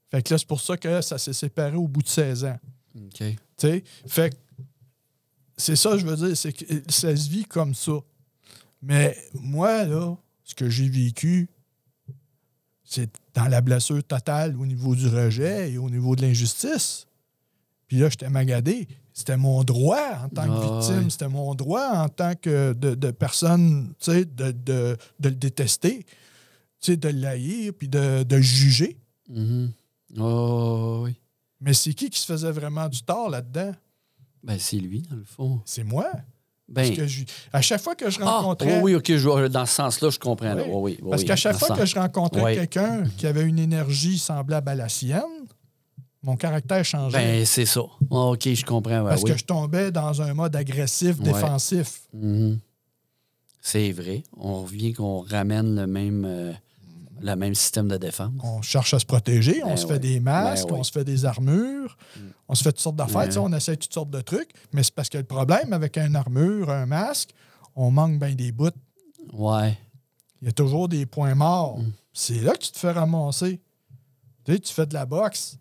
Fait 0.09 0.23
que 0.23 0.33
là, 0.33 0.37
c'est 0.37 0.47
pour 0.47 0.61
ça 0.61 0.77
que 0.77 1.01
ça 1.01 1.17
s'est 1.17 1.33
séparé 1.33 1.75
au 1.75 1.87
bout 1.87 2.01
de 2.01 2.07
16 2.07 2.45
ans. 2.45 2.59
OK. 2.95 3.17
tu 3.17 3.35
sais? 3.57 3.83
Fait 4.07 4.29
que 4.31 4.35
c'est 5.57 5.75
ça, 5.75 5.91
que 5.91 5.97
je 5.99 6.05
veux 6.05 6.15
dire, 6.15 6.37
c'est 6.37 6.53
que 6.53 6.65
ça 6.91 7.15
se 7.15 7.29
vit 7.29 7.45
comme 7.45 7.73
ça. 7.73 7.93
Mais 8.81 9.17
moi, 9.33 9.83
là, 9.85 10.15
ce 10.43 10.53
que 10.55 10.69
j'ai 10.69 10.87
vécu, 10.87 11.49
c'est 12.83 13.09
dans 13.33 13.47
la 13.47 13.61
blessure 13.61 14.03
totale 14.03 14.55
au 14.55 14.65
niveau 14.65 14.95
du 14.95 15.07
rejet 15.07 15.71
et 15.71 15.77
au 15.77 15.89
niveau 15.89 16.15
de 16.15 16.21
l'injustice. 16.21 17.05
Puis 17.87 17.97
là, 17.97 18.09
j'étais 18.09 18.29
magadé. 18.29 18.87
C'était 19.13 19.37
mon 19.37 19.63
droit 19.63 20.19
en 20.23 20.29
tant 20.29 20.45
que 20.45 20.51
Ah, 20.51 20.79
victime, 20.79 21.09
c'était 21.09 21.27
mon 21.27 21.55
droit 21.55 21.89
en 21.89 22.07
tant 22.07 22.35
que 22.35 22.73
de, 22.73 22.93
de 22.93 23.11
personne, 23.11 23.93
tu 23.99 24.11
sais, 24.11 24.25
de, 24.25 24.51
de, 24.51 24.97
de 25.19 25.29
le 25.29 25.35
détester, 25.35 26.03
tu 26.79 26.91
sais, 26.91 26.97
de 26.97 27.09
le 27.09 27.25
haïr, 27.25 27.73
puis 27.77 27.87
de, 27.87 28.23
de 28.23 28.35
le 28.35 28.41
juger. 28.41 28.95
Mhm. 29.29 29.71
Oh, 30.17 31.01
oui. 31.05 31.15
Mais 31.59 31.73
c'est 31.73 31.93
qui 31.93 32.09
qui 32.09 32.19
se 32.19 32.25
faisait 32.25 32.51
vraiment 32.51 32.87
du 32.87 33.01
tort 33.03 33.29
là-dedans? 33.29 33.71
Ben, 34.43 34.57
c'est 34.59 34.77
lui, 34.77 35.01
dans 35.01 35.15
le 35.15 35.23
fond. 35.23 35.61
C'est 35.65 35.83
moi? 35.83 36.05
Ben, 36.69 36.85
Parce 36.85 36.97
que 36.97 37.07
je- 37.07 37.23
à 37.53 37.61
chaque 37.61 37.81
fois 37.81 37.95
que 37.95 38.09
je 38.09 38.19
ah, 38.21 38.39
rencontrais. 38.39 38.77
oui, 38.81 38.93
oui, 38.93 38.95
OK, 38.95 39.07
je 39.07 39.27
vois- 39.27 39.49
dans 39.49 39.65
ce 39.65 39.73
sens-là, 39.75 40.09
je 40.09 40.19
comprends. 40.19 40.53
Oui. 40.55 40.63
Oui, 40.67 40.97
oui, 41.01 41.09
Parce 41.09 41.23
qu'à 41.23 41.35
chaque 41.35 41.57
fois 41.57 41.75
que 41.75 41.85
je 41.85 41.95
rencontrais 41.95 42.43
Oui. 42.43 42.55
quelqu'un 42.55 43.03
qui 43.17 43.25
avait 43.25 43.43
une 43.43 43.59
énergie 43.59 44.17
semblable 44.17 44.69
à 44.69 44.75
la 44.75 44.89
sienne, 44.89 45.21
mon 46.21 46.35
caractère 46.35 46.83
changeait. 46.83 47.17
Ben, 47.17 47.45
c'est 47.45 47.65
ça. 47.65 47.81
Ah, 48.11 48.15
OK, 48.31 48.53
je 48.53 48.65
comprends. 48.65 49.03
parce 49.05 49.23
que 49.23 49.35
je 49.37 49.45
tombais 49.45 49.91
dans 49.91 50.21
un 50.21 50.33
mode 50.33 50.55
agressif, 50.55 51.19
défensif. 51.19 52.01
Mhm. 52.13 52.59
C'est 53.61 53.91
vrai. 53.91 54.23
On 54.37 54.63
revient 54.63 54.93
qu'on 54.93 55.21
ramène 55.21 55.75
le 55.75 55.87
même, 55.87 56.25
euh, 56.25 56.53
le 57.21 57.35
même 57.35 57.55
système 57.55 57.87
de 57.87 57.97
défense. 57.97 58.31
On 58.43 58.61
cherche 58.61 58.93
à 58.93 58.99
se 58.99 59.05
protéger, 59.05 59.61
on 59.63 59.69
Ben 59.69 59.77
se 59.77 59.87
fait 59.87 59.99
des 59.99 60.19
masques, 60.19 60.67
Ben 60.67 60.73
ouais. 60.73 60.79
on 60.79 60.83
se 60.83 60.91
fait 60.91 61.03
des 61.03 61.25
armures, 61.25 61.97
on 62.47 62.55
se 62.55 62.63
fait 62.63 62.71
toutes 62.71 62.81
sortes 62.81 62.95
d'affaires, 62.95 63.31
sais, 63.31 63.39
on 63.39 63.51
essaie 63.53 63.77
toutes 63.77 63.93
sortes 63.93 64.09
de 64.09 64.21
trucs. 64.21 64.51
Mais 64.73 64.83
c'est 64.83 64.93
parce 64.93 65.09
que 65.09 65.17
le 65.17 65.23
problème 65.23 65.73
avec 65.73 65.97
une 65.97 66.15
armure, 66.15 66.69
un 66.69 66.85
masque, 66.85 67.29
on 67.75 67.91
manque 67.91 68.19
bien 68.19 68.33
des 68.33 68.51
bouts. 68.51 68.69
Ouais. 69.33 69.77
Il 70.41 70.45
y 70.45 70.49
a 70.49 70.53
toujours 70.53 70.87
des 70.87 71.05
points 71.05 71.35
morts. 71.35 71.79
Mm. 71.79 71.91
C'est 72.13 72.39
là 72.41 72.53
que 72.53 72.59
tu 72.63 72.71
te 72.71 72.79
fais 72.79 72.91
ramasser. 72.91 73.61
Tu 74.45 74.53
sais, 74.53 74.59
tu 74.59 74.73
fais 74.73 74.85
de 74.85 74.93
la 74.93 75.05
boxe. 75.05 75.57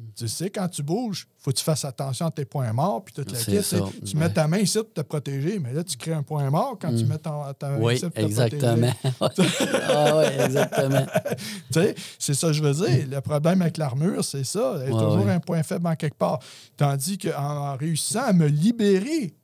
Mm. 0.00 0.12
Tu 0.16 0.28
sais, 0.28 0.50
quand 0.50 0.68
tu 0.68 0.82
bouges, 0.82 1.26
faut 1.38 1.50
que 1.50 1.56
tu 1.56 1.64
fasses 1.64 1.84
attention 1.84 2.26
à 2.26 2.30
tes 2.30 2.44
points 2.44 2.72
morts. 2.72 3.04
Puis 3.04 3.14
toute 3.14 3.30
la 3.32 3.38
ça, 3.62 3.76
tu 3.78 3.80
ouais. 3.80 4.14
mets 4.14 4.32
ta 4.32 4.46
main 4.48 4.58
ici 4.58 4.78
pour 4.78 4.92
te 4.92 5.00
protéger, 5.02 5.58
mais 5.58 5.72
là, 5.72 5.84
tu 5.84 5.96
crées 5.96 6.12
un 6.12 6.22
point 6.22 6.48
mort 6.50 6.76
quand 6.80 6.94
tu 6.94 7.04
Mm. 7.04 7.08
mets 7.08 7.18
ton- 7.18 7.52
ta 7.54 7.68
main 7.70 7.78
Oui, 7.80 7.94
ici 7.94 8.04
pour 8.04 8.12
te 8.14 8.20
exactement. 8.20 8.92
ah, 9.20 10.18
oui, 10.18 10.44
exactement. 10.44 11.06
protéger. 11.06 11.36
Tu 11.70 11.80
sais, 11.80 11.94
c'est 12.18 12.34
ça 12.34 12.46
que 12.48 12.52
je 12.54 12.62
veux 12.62 12.74
dire. 12.86 13.06
Le 13.08 13.20
problème 13.20 13.62
avec 13.62 13.76
l'armure, 13.76 14.24
c'est 14.24 14.44
ça. 14.44 14.74
Il 14.76 14.90
y 14.90 14.92
a 14.92 14.94
Ouais, 14.94 15.02
toujours 15.04 15.24
ouais. 15.24 15.32
un 15.32 15.40
point 15.40 15.62
faible 15.62 15.86
en 15.86 15.96
quelque 15.96 16.16
part. 16.18 16.38
Tandis 16.76 17.18
qu'en 17.18 17.72
en 17.72 17.76
réussissant 17.76 18.24
à 18.24 18.32
me 18.32 18.46
libérer 18.46 19.34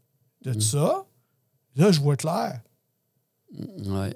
de 0.44 0.52
Mm. 0.52 0.60
ça, 0.60 1.04
là, 1.76 1.92
je 1.92 2.00
vois 2.00 2.16
clair. 2.16 2.60
Oui. 3.58 4.08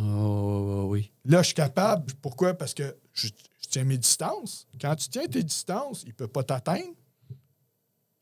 Oh, 0.00 0.86
oui. 0.88 1.10
Là, 1.24 1.40
je 1.42 1.46
suis 1.46 1.54
capable. 1.54 2.12
Pourquoi? 2.22 2.54
Parce 2.54 2.74
que 2.74 2.94
je 3.12 3.28
tiens 3.70 3.84
mes 3.84 3.98
distances. 3.98 4.66
Quand 4.80 4.94
tu 4.96 5.08
tiens 5.08 5.26
tes 5.26 5.42
distances, 5.42 6.02
il 6.04 6.08
ne 6.08 6.14
peut 6.14 6.28
pas 6.28 6.42
t'atteindre. 6.42 6.94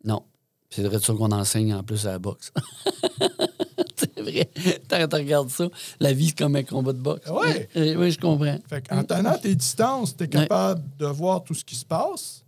Non. 0.05 0.25
C'est 0.71 0.83
vrai 0.83 0.99
de 0.99 1.03
ça 1.03 1.15
qu'on 1.15 1.33
enseigne 1.33 1.75
en 1.75 1.83
plus 1.83 2.07
à 2.07 2.13
la 2.13 2.19
boxe. 2.19 2.53
c'est 3.97 4.21
vrai. 4.21 4.51
Quand 4.89 5.09
tu 5.09 5.17
regardes 5.17 5.51
ça, 5.51 5.69
la 5.99 6.13
vie, 6.13 6.29
c'est 6.29 6.39
comme 6.39 6.57
un 6.57 6.63
combat 6.63 6.93
de 6.93 7.01
boxe. 7.01 7.29
Ouais. 7.31 7.69
Oui, 7.75 7.95
oui, 7.97 8.11
je 8.11 8.19
comprends. 8.19 8.59
Fait 8.69 8.87
qu'en 8.87 9.03
tenant 9.03 9.39
tes 9.39 9.55
distances, 9.55 10.17
tu 10.17 10.25
es 10.25 10.29
capable 10.29 10.83
de 10.99 11.07
voir 11.07 11.43
tout 11.43 11.55
ce 11.55 11.65
qui 11.65 11.75
se 11.75 11.87
passe. 11.87 12.45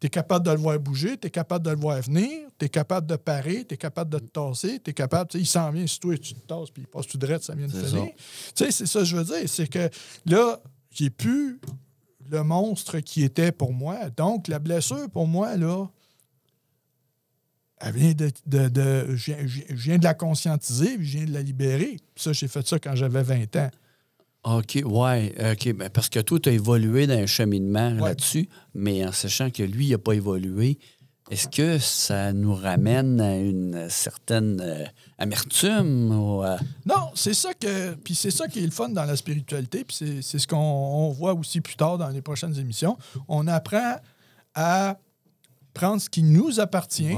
Tu 0.00 0.08
es 0.08 0.10
capable 0.10 0.44
de 0.44 0.50
le 0.50 0.58
voir 0.58 0.78
bouger, 0.80 1.16
tu 1.16 1.28
es 1.28 1.30
capable 1.30 1.64
de 1.64 1.70
le 1.70 1.76
voir 1.76 2.02
venir, 2.02 2.48
tu 2.58 2.66
es 2.66 2.68
capable 2.68 3.06
de 3.06 3.16
parer, 3.16 3.64
tu 3.64 3.74
es 3.74 3.78
capable 3.78 4.10
de 4.10 4.18
te 4.18 4.26
tasser, 4.26 4.80
tu 4.80 4.90
es 4.90 4.92
capable, 4.92 5.30
il 5.34 5.46
s'en 5.46 5.70
vient 5.70 5.86
sur 5.86 6.00
toi 6.00 6.14
et 6.14 6.18
tu 6.18 6.34
te 6.34 6.46
tasses, 6.46 6.70
puis 6.70 6.82
il 6.82 6.88
passe 6.88 7.06
tout 7.06 7.16
droit, 7.16 7.38
ça 7.38 7.54
vient 7.54 7.68
de 7.68 7.72
finir. 7.72 8.08
Tu 8.54 8.64
sais, 8.64 8.70
c'est 8.70 8.86
ça 8.86 8.98
que 8.98 9.04
je 9.04 9.16
veux 9.16 9.24
dire, 9.24 9.48
c'est 9.48 9.68
que 9.68 9.88
là, 10.26 10.60
j'ai 10.90 11.10
plus 11.10 11.60
le 12.30 12.42
monstre 12.42 13.00
qui 13.00 13.22
était 13.22 13.52
pour 13.52 13.72
moi. 13.72 14.10
Donc, 14.16 14.48
la 14.48 14.58
blessure, 14.58 15.08
pour 15.10 15.26
moi, 15.26 15.56
là, 15.56 15.86
elle 17.80 17.94
vient 17.94 18.12
de. 18.12 18.30
de- 18.46 18.68
de- 18.68 19.16
je, 19.16 19.32
viens, 19.32 19.46
je 19.76 19.96
de 19.98 20.04
la 20.04 20.14
conscientiser, 20.14 20.96
puis 20.96 21.06
je 21.06 21.18
viens 21.18 21.26
de 21.26 21.32
la 21.34 21.42
libérer. 21.42 21.96
Puis 22.14 22.24
ça, 22.24 22.32
j'ai 22.32 22.48
fait 22.48 22.66
ça 22.66 22.78
quand 22.78 22.94
j'avais 22.94 23.22
20 23.22 23.56
ans. 23.56 23.70
OK, 24.44 24.82
ouais, 24.84 25.34
OK. 25.52 25.72
Ben 25.74 25.88
parce 25.88 26.08
que 26.10 26.20
toi, 26.20 26.38
tu 26.38 26.50
as 26.50 26.52
évolué 26.52 27.06
dans 27.06 27.14
un 27.18 27.26
cheminement 27.26 27.92
Ouais. 27.94 28.08
là-dessus, 28.10 28.48
mais 28.74 29.04
en 29.06 29.12
sachant 29.12 29.50
que 29.50 29.62
lui, 29.62 29.86
il 29.86 29.90
n'a 29.92 29.98
pas 29.98 30.12
évolué, 30.12 30.78
est-ce 31.30 31.48
que 31.48 31.78
ça 31.78 32.32
nous 32.32 32.54
ramène 32.54 33.20
à 33.20 33.36
une 33.36 33.88
certaine 33.88 34.60
euh, 34.60 34.84
amertume 35.18 36.12
ou 36.12 36.42
à- 36.42 36.58
Non, 36.86 37.10
c'est 37.14 37.34
ça 37.34 37.54
que. 37.54 37.94
Puis 37.94 38.14
c'est 38.14 38.30
ça 38.30 38.46
qui 38.48 38.58
est 38.60 38.64
le 38.66 38.70
fun 38.70 38.90
dans 38.90 39.04
la 39.04 39.16
spiritualité, 39.16 39.84
puis 39.84 39.96
c'est- 39.96 40.22
c'est 40.22 40.38
ce 40.38 40.46
qu'on 40.46 40.56
on 40.58 41.10
voit 41.10 41.34
aussi 41.34 41.60
plus 41.60 41.76
tard 41.76 41.98
dans 41.98 42.08
les 42.08 42.20
prochaines 42.22 42.56
émissions. 42.58 42.96
On 43.28 43.46
apprend 43.46 43.96
à 44.54 44.98
prendre 45.72 46.00
ce 46.00 46.08
qui 46.10 46.22
nous 46.22 46.60
appartient, 46.60 47.16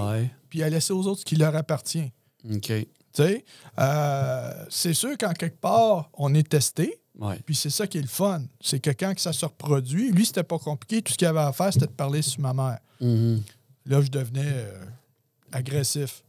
puis 0.49 0.62
à 0.62 0.69
laisser 0.71 0.92
aux 0.92 1.07
autres 1.07 1.21
ce 1.21 1.25
qui 1.25 1.37
leur 1.37 1.55
appartient. 1.57 2.11
OK. 2.51 2.73
Tu 2.73 2.87
sais, 3.12 3.45
euh, 3.79 4.51
c'est 4.69 4.95
sûr 4.95 5.16
qu'en 5.19 5.33
quelque 5.33 5.59
part, 5.61 6.11
on 6.14 6.35
est 6.35 6.49
testé, 6.49 7.01
Ouais. 7.19 7.38
puis 7.47 7.55
c'est 7.55 7.71
ça 7.71 7.87
qui 7.87 7.99
est 7.99 8.03
le 8.03 8.07
fun. 8.09 8.42
C'est 8.61 8.79
que 8.79 8.90
quand 8.90 9.19
ça 9.19 9.33
se 9.33 9.45
reproduit, 9.47 10.11
lui, 10.12 10.27
c'était 10.27 10.42
pas 10.42 10.59
compliqué. 10.59 11.01
Tout 11.03 11.12
ce 11.12 11.19
qu'il 11.19 11.27
avait 11.27 11.40
à 11.40 11.53
faire, 11.53 11.73
c'était 11.73 11.87
de 11.87 11.92
parler 11.92 12.21
sur 12.23 12.40
ma 12.40 12.53
mère. 12.53 12.79
Mhm. 13.01 13.42
Là, 13.87 14.01
je 14.01 14.09
devenais 14.09 14.42
euh, 14.44 14.85
agressif. 15.53 16.22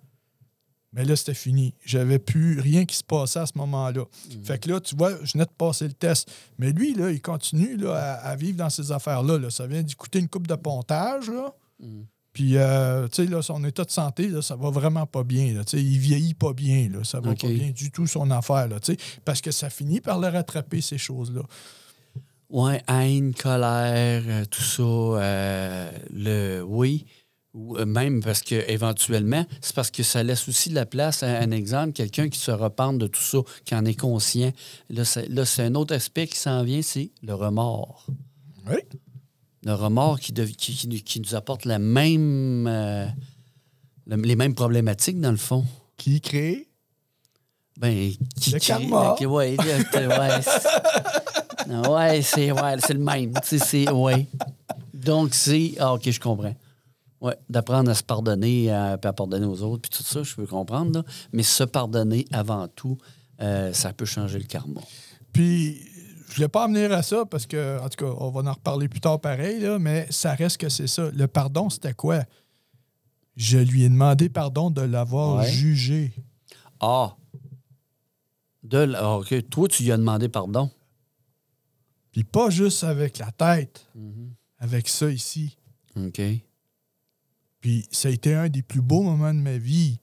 Mais 0.93 1.03
là, 1.05 1.15
c'était 1.15 1.33
fini. 1.33 1.73
J'avais 1.85 2.17
plus 2.17 2.59
rien 2.59 2.85
qui 2.85 2.95
se 2.95 3.03
passait 3.03 3.39
à 3.39 3.45
ce 3.45 3.57
moment-là. 3.57 4.05
Fait 4.43 4.57
que 4.57 4.69
là, 4.69 4.79
tu 4.79 4.95
vois, 4.95 5.11
je 5.23 5.33
venais 5.33 5.45
de 5.45 5.51
passer 5.57 5.85
le 5.85 5.93
test. 5.93 6.31
Mais 6.57 6.71
lui, 6.71 6.93
là, 6.93 7.11
il 7.11 7.21
continue 7.21 7.75
là, 7.77 7.93
à, 7.95 8.29
à 8.29 8.35
vivre 8.35 8.57
dans 8.57 8.69
ces 8.69 8.91
affaires-là. 8.91 9.37
là. 9.37 9.49
Ça 9.49 9.67
vient 9.67 9.83
d'écouter 9.83 10.19
une 10.19 10.29
coupe 10.29 10.47
de 10.47 10.55
pontage. 10.55 11.29
Là. 11.29 11.53
Mhm. 11.79 12.05
Puis, 12.31 12.55
euh, 12.55 13.07
tu 13.07 13.23
sais, 13.25 13.29
là, 13.29 13.41
son 13.41 13.63
état 13.65 13.83
de 13.83 13.91
santé, 13.91 14.27
là, 14.27 14.41
ça 14.41 14.55
va 14.55 14.69
vraiment 14.69 15.05
pas 15.05 15.23
bien. 15.23 15.53
Là. 15.53 15.63
Il 15.73 15.99
vieillit 15.99 16.35
pas 16.35 16.53
bien. 16.53 16.87
Là. 16.89 17.03
Ça 17.03 17.19
va 17.19 17.35
pas 17.35 17.47
bien 17.47 17.71
du 17.71 17.91
tout, 17.91 18.07
son 18.07 18.31
affaire. 18.31 18.67
Là, 18.67 18.77
parce 19.25 19.41
que 19.41 19.51
ça 19.51 19.69
finit 19.69 20.01
par 20.01 20.19
le 20.19 20.27
rattraper, 20.29 20.81
ces 20.81 20.97
choses-là. 20.97 21.41
Ouais, 22.49 22.81
haine, 22.87 23.33
colère, 23.33 24.23
euh, 24.25 24.45
tout 24.45 24.63
ça. 24.63 24.81
euh, 24.83 25.91
le 26.13 26.61
oui. 26.63 27.05
Ou 27.53 27.77
euh, 27.77 27.85
même 27.85 28.21
parce 28.21 28.41
que 28.41 28.69
éventuellement, 28.69 29.45
c'est 29.61 29.75
parce 29.75 29.89
que 29.89 30.03
ça 30.03 30.21
laisse 30.21 30.47
aussi 30.47 30.69
de 30.69 30.75
la 30.75 30.85
place 30.85 31.23
à 31.23 31.39
un 31.39 31.51
exemple, 31.51 31.93
quelqu'un 31.93 32.29
qui 32.29 32.39
se 32.39 32.51
repente 32.51 32.97
de 32.99 33.07
tout 33.07 33.21
ça, 33.21 33.39
qui 33.65 33.73
en 33.73 33.83
est 33.85 33.95
conscient. 33.99 34.51
Là, 34.89 35.05
c'est, 35.05 35.59
un 35.63 35.75
autre 35.75 35.95
aspect 35.95 36.27
qui 36.27 36.37
s'en 36.37 36.63
vient, 36.63 36.81
c'est 36.81 37.09
le 37.23 37.33
remords. 37.33 38.05
Oui. 38.69 38.77
Le 39.63 39.73
remords 39.73 40.19
qui, 40.19 40.33
dev- 40.33 40.51
qui, 40.55 40.73
qui 40.75 40.87
nous- 40.87 40.99
qui 40.99 41.19
nous 41.19 41.33
apporte 41.35 41.65
la 41.65 41.79
même, 41.79 42.67
euh, 42.67 43.07
le- 44.05 44.17
les 44.17 44.35
mêmes 44.35 44.53
problématiques, 44.53 45.19
dans 45.19 45.31
le 45.31 45.37
fond. 45.37 45.65
Qui 45.97 46.21
crée? 46.21 46.67
Ben, 47.77 48.11
qui 48.39 48.51
Le 48.51 48.59
crée- 48.59 48.67
karma. 48.67 49.11
ok, 49.13 49.21
ouais, 49.21 49.55
ouais, 49.57 49.57
c'est- 52.21 52.51
ouais, 52.51 52.61
ouais, 52.61 52.75
le 52.93 52.99
même. 52.99 53.33
C'est 53.43 53.89
ouais. 53.91 54.27
Donc 54.93 55.33
c'est 55.33 55.73
ah, 55.79 55.93
ok, 55.93 56.09
je 56.09 56.19
comprends. 56.19 56.55
Ouais, 57.19 57.35
d'apprendre 57.49 57.89
à 57.89 57.95
se 57.95 58.03
pardonner, 58.03 58.71
à, 58.71 58.97
puis 58.97 59.07
à 59.09 59.13
pardonner 59.13 59.45
aux 59.47 59.61
autres, 59.63 59.89
puis 59.89 59.97
tout 59.97 60.03
ça, 60.03 60.21
je 60.21 60.35
peux 60.35 60.45
comprendre. 60.45 60.91
là. 60.99 61.03
Mais 61.33 61.41
se 61.43 61.63
pardonner 61.63 62.25
avant 62.31 62.67
tout, 62.67 62.97
euh, 63.41 63.73
ça 63.73 63.91
peut 63.91 64.05
changer 64.05 64.37
le 64.37 64.45
karma. 64.45 64.81
Puis, 65.33 65.79
je 66.29 66.35
voulais 66.35 66.47
pas 66.47 66.65
en 66.65 66.67
venir 66.67 66.91
à 66.91 67.01
ça 67.01 67.25
parce 67.25 67.47
que, 67.47 67.79
en 67.79 67.89
tout 67.89 68.05
cas, 68.05 68.11
on 68.19 68.29
va 68.29 68.49
en 68.49 68.53
reparler 68.53 68.87
plus 68.87 69.01
tard 69.01 69.19
pareil, 69.19 69.59
là, 69.61 69.79
mais 69.79 70.05
ça 70.11 70.33
reste 70.35 70.57
que 70.57 70.69
c'est 70.69 70.85
ça. 70.87 71.09
Le 71.11 71.27
pardon, 71.27 71.69
c'était 71.71 71.93
quoi? 71.95 72.23
Je 73.35 73.57
lui 73.57 73.83
ai 73.83 73.89
demandé 73.89 74.29
pardon 74.29 74.69
de 74.69 74.81
l'avoir 74.81 75.37
Ouais. 75.39 75.51
jugé. 75.51 76.13
Ah. 76.79 77.15
De 78.63 78.79
l- 78.79 78.97
ah, 78.99 79.17
ok, 79.17 79.49
toi 79.49 79.67
tu 79.67 79.83
lui 79.83 79.91
as 79.91 79.97
demandé 79.97 80.27
pardon. 80.29 80.69
Puis 82.11 82.23
pas 82.23 82.49
juste 82.49 82.83
avec 82.83 83.17
la 83.19 83.31
tête, 83.31 83.87
avec 84.59 84.87
ça 84.87 85.09
ici. 85.09 85.57
Ok. 85.95 86.21
Puis 87.59 87.87
ça 87.91 88.09
a 88.09 88.11
été 88.11 88.33
un 88.33 88.49
des 88.49 88.61
plus 88.61 88.81
beaux 88.81 89.03
moments 89.03 89.33
de 89.33 89.39
ma 89.39 89.57
vie. 89.57 89.99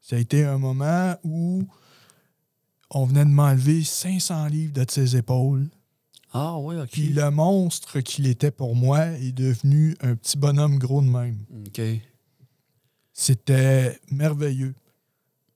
Ça 0.00 0.16
a 0.16 0.18
été 0.18 0.44
un 0.44 0.58
moment 0.58 1.16
où 1.22 1.66
on 2.90 3.04
venait 3.04 3.24
de 3.24 3.30
m'enlever 3.30 3.84
500 3.84 4.46
livres 4.46 4.72
de 4.72 4.84
ses 4.88 5.16
épaules. 5.16 5.68
Ah 6.32 6.58
oui, 6.58 6.76
ok. 6.76 6.88
Puis 6.90 7.08
le 7.08 7.30
monstre 7.30 8.00
qu'il 8.00 8.26
était 8.26 8.50
pour 8.50 8.74
moi 8.74 9.06
est 9.06 9.32
devenu 9.32 9.96
un 10.00 10.16
petit 10.16 10.38
bonhomme 10.38 10.78
gros 10.78 11.02
de 11.02 11.08
même. 11.08 11.38
Ok. 11.66 11.80
C'était 13.12 14.00
merveilleux. 14.10 14.74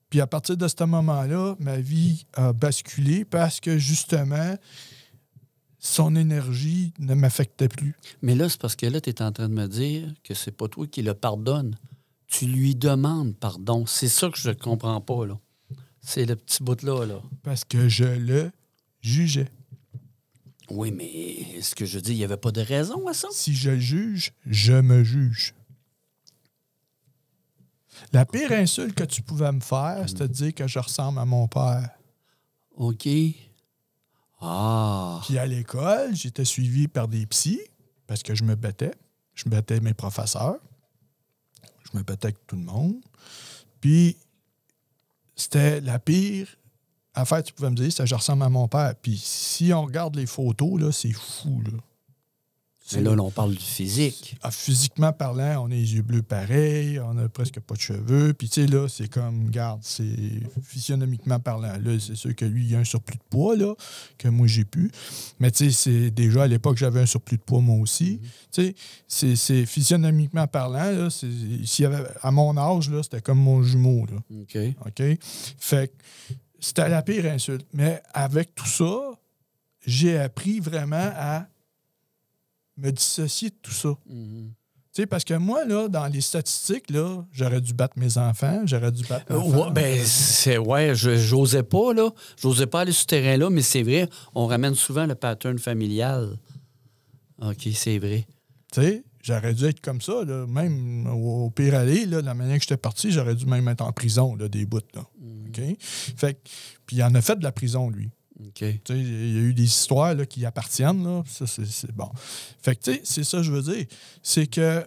Puis 0.09 0.21
à 0.21 0.27
partir 0.27 0.55
de 0.55 0.67
ce 0.67 0.83
moment-là, 0.83 1.55
ma 1.59 1.77
vie 1.77 2.25
a 2.33 2.53
basculé 2.53 3.25
parce 3.25 3.59
que 3.59 3.77
justement, 3.77 4.55
son 5.79 6.15
énergie 6.15 6.93
ne 6.99 7.13
m'affectait 7.13 7.69
plus. 7.69 7.95
Mais 8.21 8.35
là, 8.35 8.49
c'est 8.49 8.59
parce 8.59 8.75
que 8.75 8.85
là, 8.85 8.99
tu 8.99 9.09
es 9.09 9.21
en 9.21 9.31
train 9.31 9.47
de 9.47 9.53
me 9.53 9.67
dire 9.67 10.13
que 10.23 10.33
c'est 10.33 10.51
pas 10.51 10.67
toi 10.67 10.87
qui 10.87 11.01
le 11.01 11.13
pardonne. 11.13 11.77
Tu 12.27 12.45
lui 12.45 12.75
demandes 12.75 13.35
pardon. 13.35 13.85
C'est 13.85 14.09
ça 14.09 14.29
que 14.29 14.37
je 14.37 14.51
comprends 14.51 15.01
pas, 15.01 15.25
là. 15.25 15.39
C'est 16.01 16.25
le 16.25 16.35
petit 16.35 16.63
bout-là, 16.63 17.05
là. 17.05 17.21
Parce 17.43 17.63
que 17.63 17.89
je 17.89 18.05
le 18.05 18.51
jugeais. 19.01 19.49
Oui, 20.69 20.91
mais 20.91 21.61
ce 21.61 21.75
que 21.75 21.85
je 21.85 21.99
dis, 21.99 22.11
il 22.11 22.17
n'y 22.17 22.23
avait 22.23 22.37
pas 22.37 22.51
de 22.51 22.61
raison 22.61 23.07
à 23.07 23.13
ça? 23.13 23.29
Si 23.31 23.55
je 23.55 23.71
le 23.71 23.79
juge, 23.79 24.33
je 24.45 24.73
me 24.73 25.03
juge. 25.03 25.53
La 28.13 28.25
pire 28.25 28.51
insulte 28.51 28.93
que 28.93 29.03
tu 29.03 29.21
pouvais 29.21 29.51
me 29.51 29.59
faire, 29.59 30.03
c'est 30.07 30.19
de 30.19 30.27
dire 30.27 30.53
que 30.53 30.67
je 30.67 30.79
ressemble 30.79 31.19
à 31.19 31.25
mon 31.25 31.47
père. 31.47 31.89
OK. 32.75 33.07
Ah. 34.39 35.21
Puis 35.25 35.37
à 35.37 35.45
l'école, 35.45 36.15
j'étais 36.15 36.45
suivi 36.45 36.87
par 36.87 37.07
des 37.07 37.25
psys 37.25 37.61
parce 38.05 38.23
que 38.23 38.35
je 38.35 38.43
me 38.43 38.55
battais. 38.55 38.93
Je 39.33 39.47
me 39.47 39.51
battais 39.51 39.79
mes 39.79 39.93
professeurs. 39.93 40.59
Je 41.83 41.97
me 41.97 42.03
battais 42.03 42.27
avec 42.27 42.47
tout 42.47 42.55
le 42.55 42.63
monde. 42.63 42.95
Puis 43.81 44.17
c'était 45.35 45.81
la 45.81 45.99
pire 45.99 46.47
affaire 47.17 47.43
tu 47.43 47.53
pouvais 47.53 47.69
me 47.69 47.75
dire, 47.75 47.91
c'est 47.91 48.05
je 48.05 48.15
ressemble 48.15 48.43
à 48.43 48.49
mon 48.49 48.67
père. 48.67 48.93
Puis 49.01 49.17
si 49.17 49.73
on 49.73 49.83
regarde 49.83 50.15
les 50.15 50.25
photos, 50.25 50.79
là, 50.79 50.91
c'est 50.91 51.11
fou. 51.11 51.61
Mais 52.93 53.01
là, 53.01 53.11
on 53.11 53.31
parle 53.31 53.53
du 53.53 53.63
physique. 53.63 54.37
Ah, 54.41 54.51
physiquement 54.51 55.11
parlant, 55.11 55.63
on 55.63 55.65
a 55.65 55.69
les 55.69 55.95
yeux 55.95 56.01
bleus 56.01 56.21
pareils, 56.23 56.99
on 56.99 57.17
a 57.17 57.27
presque 57.27 57.59
pas 57.59 57.75
de 57.75 57.81
cheveux. 57.81 58.33
Puis, 58.33 58.47
tu 58.47 58.61
sais, 58.61 58.67
là, 58.67 58.87
c'est 58.87 59.09
comme, 59.09 59.47
regarde, 59.47 59.79
c'est 59.83 60.05
physionomiquement 60.63 61.39
parlant. 61.39 61.73
Là, 61.83 61.99
c'est 61.99 62.15
sûr 62.15 62.35
que 62.35 62.45
lui, 62.45 62.65
il 62.65 62.75
a 62.75 62.79
un 62.79 62.83
surplus 62.85 63.17
de 63.17 63.23
poids, 63.29 63.55
là, 63.57 63.73
que 64.17 64.29
moi, 64.29 64.47
j'ai 64.47 64.63
pu. 64.63 64.91
Mais, 65.39 65.51
tu 65.51 65.69
sais, 65.69 65.71
c'est 65.71 66.11
déjà 66.11 66.43
à 66.43 66.47
l'époque, 66.47 66.77
j'avais 66.77 67.01
un 67.01 67.05
surplus 67.05 67.37
de 67.37 67.43
poids, 67.43 67.61
moi 67.61 67.77
aussi. 67.77 68.21
Tu 68.51 68.73
sais, 69.07 69.35
c'est- 69.35 69.65
physionomiquement 69.65 70.47
parlant, 70.47 70.91
là, 70.91 71.09
y 71.79 71.85
avait, 71.85 72.03
à 72.21 72.31
mon 72.31 72.55
âge, 72.57 72.89
là, 72.89 73.03
c'était 73.03 73.21
comme 73.21 73.39
mon 73.39 73.63
jumeau, 73.63 74.05
là. 74.05 74.17
OK. 74.41 74.57
OK? 74.85 75.17
Fait 75.59 75.87
que 75.89 76.33
c'était 76.59 76.89
la 76.89 77.01
pire 77.01 77.25
insulte. 77.25 77.67
Mais 77.73 78.01
avec 78.13 78.55
tout 78.55 78.67
ça, 78.67 79.11
j'ai 79.85 80.17
appris 80.17 80.59
vraiment 80.59 81.11
à 81.15 81.47
me 82.77 82.91
dissocier 82.91 83.49
de 83.49 83.55
tout 83.61 83.71
ça. 83.73 83.89
Mhm. 84.07 84.53
Parce 85.11 85.23
que 85.23 85.35
moi, 85.35 85.63
là, 85.65 85.87
dans 85.87 86.07
les 86.07 86.21
statistiques, 86.21 86.89
là, 86.89 87.23
j'aurais 87.31 87.61
dû 87.61 87.71
battre 87.71 87.93
mes 87.99 88.17
enfants, 88.17 88.63
j'aurais 88.65 88.91
dû 88.91 89.03
battre 89.03 89.31
Euh, 89.31 89.37
ouais, 89.39 89.71
ben, 89.71 89.99
c'est 90.03 90.57
ouais, 90.57 90.93
j'osais 90.95 91.61
pas 91.61 91.93
là, 91.93 92.09
j'osais 92.41 92.65
pas 92.65 92.81
aller 92.81 92.91
sur 92.91 93.01
ce 93.01 93.05
terrain-là, 93.05 93.51
mais 93.51 93.61
c'est 93.61 93.83
vrai, 93.83 94.09
on 94.33 94.47
ramène 94.47 94.73
souvent 94.73 95.05
le 95.05 95.13
pattern 95.13 95.59
familial. 95.59 96.39
OK, 97.39 97.67
c'est 97.75 97.99
vrai. 97.99 98.25
Tu 98.73 98.81
sais, 98.81 99.03
j'aurais 99.21 99.53
dû 99.53 99.65
être 99.65 99.81
comme 99.81 100.01
ça, 100.01 100.23
là, 100.25 100.47
même 100.47 101.05
au, 101.05 101.45
au 101.45 101.49
pire 101.51 101.75
aller, 101.75 102.07
là, 102.07 102.21
de 102.21 102.25
la 102.25 102.33
manière 102.33 102.55
que 102.57 102.63
j'étais 102.63 102.77
parti, 102.77 103.11
j'aurais 103.11 103.35
dû 103.35 103.45
même 103.45 103.67
être 103.67 103.81
en 103.81 103.91
prison, 103.91 104.35
là, 104.35 104.47
des 104.49 104.65
bouts, 104.65 104.79
là. 104.95 105.01
OK? 105.47 105.61
Fait 105.79 106.33
que- 106.33 106.39
puis 106.87 106.95
il 106.97 107.03
en 107.03 107.13
a 107.13 107.21
fait 107.21 107.37
de 107.37 107.43
la 107.43 107.51
prison, 107.51 107.91
lui. 107.91 108.09
Il 108.61 109.35
y 109.35 109.37
a 109.37 109.41
eu 109.41 109.53
des 109.53 109.63
histoires 109.63 110.15
qui 110.27 110.45
appartiennent. 110.45 111.23
Ça, 111.27 111.45
c'est, 111.47 111.91
bon. 111.91 112.09
Fait 112.61 112.75
que, 112.75 112.99
c'est 113.03 113.23
ça 113.23 113.37
que 113.37 113.43
je 113.43 113.51
veux 113.51 113.61
dire. 113.61 113.85
C'est 114.23 114.47
que 114.47 114.85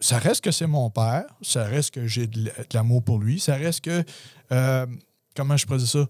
ça 0.00 0.18
reste 0.18 0.42
que 0.42 0.50
c'est 0.50 0.66
mon 0.66 0.90
père. 0.90 1.24
Ça 1.42 1.64
reste 1.64 1.94
que 1.94 2.06
j'ai 2.06 2.26
de 2.26 2.50
l'amour 2.72 3.02
pour 3.02 3.18
lui. 3.18 3.40
Ça 3.40 3.56
reste 3.56 3.82
que. 3.82 4.04
euh, 4.52 4.86
comment 5.34 5.56
je 5.56 5.66
pourrais 5.66 5.78
ça? 5.80 6.06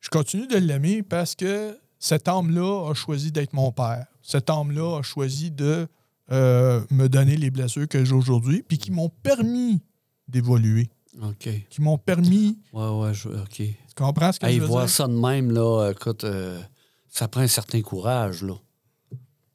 Je 0.00 0.08
continue 0.08 0.46
de 0.46 0.56
l'aimer 0.56 1.02
parce 1.02 1.34
que 1.34 1.78
cet 1.98 2.28
homme-là 2.28 2.90
a 2.90 2.94
choisi 2.94 3.32
d'être 3.32 3.52
mon 3.52 3.72
père. 3.72 4.06
Cet 4.22 4.50
homme-là 4.50 4.98
a 4.98 5.02
choisi 5.02 5.50
de 5.50 5.86
euh, 6.32 6.80
me 6.90 7.08
donner 7.08 7.36
les 7.36 7.50
blessures 7.50 7.88
que 7.88 8.04
j'ai 8.04 8.14
aujourd'hui, 8.14 8.62
puis 8.62 8.78
qui 8.78 8.90
m'ont 8.90 9.10
permis 9.22 9.82
d'évoluer, 10.28 10.88
Qui 11.38 11.80
m'ont 11.80 11.98
permis. 11.98 12.58
Ouais, 12.72 12.88
ouais, 12.88 13.14
je- 13.14 13.28
OK. 13.28 13.48
Tu 13.56 13.76
comprends 13.96 14.32
ce 14.32 14.40
que 14.40 14.46
Hey, 14.46 14.56
je 14.56 14.60
veux 14.62 14.66
voir 14.66 14.86
dire? 14.86 14.94
ça 14.94 15.06
de 15.06 15.12
même, 15.12 15.50
là, 15.52 15.90
écoute, 15.90 16.24
euh, 16.24 16.60
ça 17.08 17.28
prend 17.28 17.40
un 17.42 17.46
certain 17.46 17.80
courage, 17.82 18.42
là, 18.42 18.54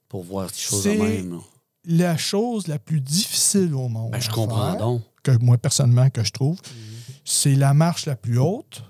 pour 0.07 0.23
voir 0.23 0.47
des 0.47 0.53
choses 0.57 0.83
de 0.85 0.91
même. 0.91 1.31
là. 1.33 1.39
la 1.85 2.17
chose 2.17 2.67
la 2.67 2.77
plus 2.79 3.01
difficile 3.01 3.73
au 3.73 3.87
monde. 3.89 4.11
Ben, 4.11 4.19
je 4.21 4.29
comprends 4.29 4.71
faire, 4.71 4.79
donc. 4.79 5.01
Que 5.23 5.31
moi, 5.37 5.57
personnellement, 5.57 6.09
que 6.09 6.23
je 6.23 6.31
trouve, 6.31 6.59
c'est 7.25 7.55
la 7.55 7.73
marche 7.73 8.05
la 8.05 8.15
plus 8.15 8.37
haute. 8.39 8.83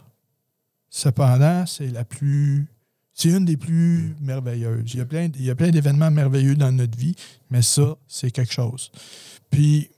Cependant, 0.89 1.65
c'est 1.65 1.87
la 1.87 2.03
plus. 2.03 2.67
C'est 3.13 3.29
une 3.29 3.45
des 3.45 3.57
plus 3.57 4.15
merveilleuses. 4.21 4.93
Il 4.93 4.99
y 4.99 5.01
a 5.01 5.05
plein, 5.05 5.29
il 5.35 5.43
y 5.43 5.49
a 5.49 5.55
plein 5.55 5.69
d'événements 5.71 6.09
merveilleux 6.11 6.55
dans 6.55 6.71
notre 6.71 6.97
vie, 6.97 7.15
mais 7.49 7.61
ça, 7.61 7.97
c'est 8.07 8.31
quelque 8.31 8.53
chose. 8.53 8.91
Puis, 9.49 9.89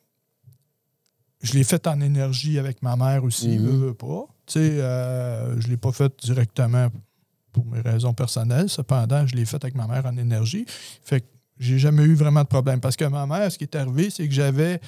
je 1.41 1.54
l'ai 1.54 1.63
fait 1.63 1.88
en 1.88 1.99
énergie 2.01 2.60
avec 2.60 2.82
ma 2.84 2.95
mère 2.95 3.23
aussi, 3.23 3.58
Mhm. 3.58 3.65
veux 3.82 3.93
pas. 3.93 4.25
Tu 4.45 4.54
sais, 4.54 4.60
euh, 4.82 5.60
je 5.60 5.67
ne 5.67 5.71
l'ai 5.71 5.77
pas 5.77 5.91
fait 5.91 6.12
directement 6.23 6.89
pour 7.51 7.65
mes 7.65 7.82
raisons 7.82 8.13
personnelles. 8.13 8.69
Cependant, 8.69 9.25
je 9.27 9.36
l'ai 9.36 9.45
fait 9.45 9.63
avec 9.63 9.75
ma 9.75 9.88
mère 9.88 10.06
en 10.06 10.15
énergie. 10.17 10.65
Fait 11.04 11.21
que 11.21 11.27
j'ai 11.60 11.80
jamais 11.80 12.04
eu 12.04 12.15
vraiment 12.15 12.41
de 12.43 12.47
problème. 12.47 12.80
Parce 12.80 12.95
que 12.95 13.06
ma 13.06 13.25
mère, 13.25 13.51
ce 13.51 13.58
qui 13.58 13.63
est 13.65 13.75
arrivé, 13.75 14.10
c'est 14.10 14.27
que 14.27 14.34
j'avais 14.34 14.80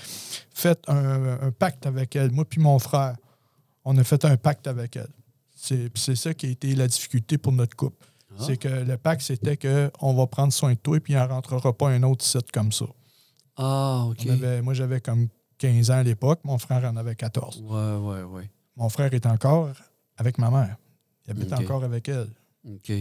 fait 0.54 0.80
un, 0.88 1.39
un 1.42 1.52
pacte 1.52 1.86
avec 1.86 2.16
elle, 2.16 2.32
moi 2.32 2.46
puis 2.46 2.60
mon 2.62 2.80
frère. 2.80 3.16
On 3.86 3.98
a 3.98 4.04
fait 4.04 4.24
un 4.26 4.38
pacte 4.38 4.68
avec 4.68 4.96
elle. 4.96 5.10
C'est 5.56 6.16
ça 6.16 6.34
qui 6.34 6.46
a 6.46 6.50
été 6.50 6.76
la 6.76 6.88
difficulté 6.88 7.38
pour 7.38 7.52
notre 7.54 7.76
couple. 7.76 8.06
Ah. 8.32 8.44
C'est 8.46 8.58
que 8.58 8.68
le 8.68 8.98
pacte, 8.98 9.22
c'était 9.22 9.58
qu'on 9.58 10.13
va 10.13 10.28
prendre 10.28 10.52
soin 10.52 10.74
de 10.74 10.78
toi 10.78 10.98
et 10.98 11.00
puis 11.00 11.13
il 11.13 11.16
n'en 11.18 11.28
rentrera 11.28 11.72
pas 11.74 11.89
un 11.89 12.02
autre 12.04 12.24
site 12.26 12.52
comme 12.52 12.72
ça. 12.72 12.86
Ah, 13.58 14.06
OK. 14.10 14.26
Avait- 14.28 14.62
moi, 14.62 14.74
j'avais 14.74 15.00
comme 15.00 15.28
15 15.58 15.92
ans 15.92 15.96
à 15.96 16.04
l'époque. 16.04 16.39
Mon 16.44 16.58
frère 16.58 16.84
en 16.86 16.96
avait 16.96 17.16
14. 17.16 17.62
Ouais, 17.62 17.96
ouais, 17.96 18.24
ouais. 18.24 18.50
Mon 18.76 18.89
frère 18.89 19.13
est 19.13 19.26
encore 19.26 19.70
avec 20.18 20.38
ma 20.38 20.50
mère. 20.50 20.78
Il 21.26 21.32
habite 21.32 21.54
encore 21.54 21.84
avec 21.84 22.10
elle. 22.10 22.30
OK. 22.66 22.92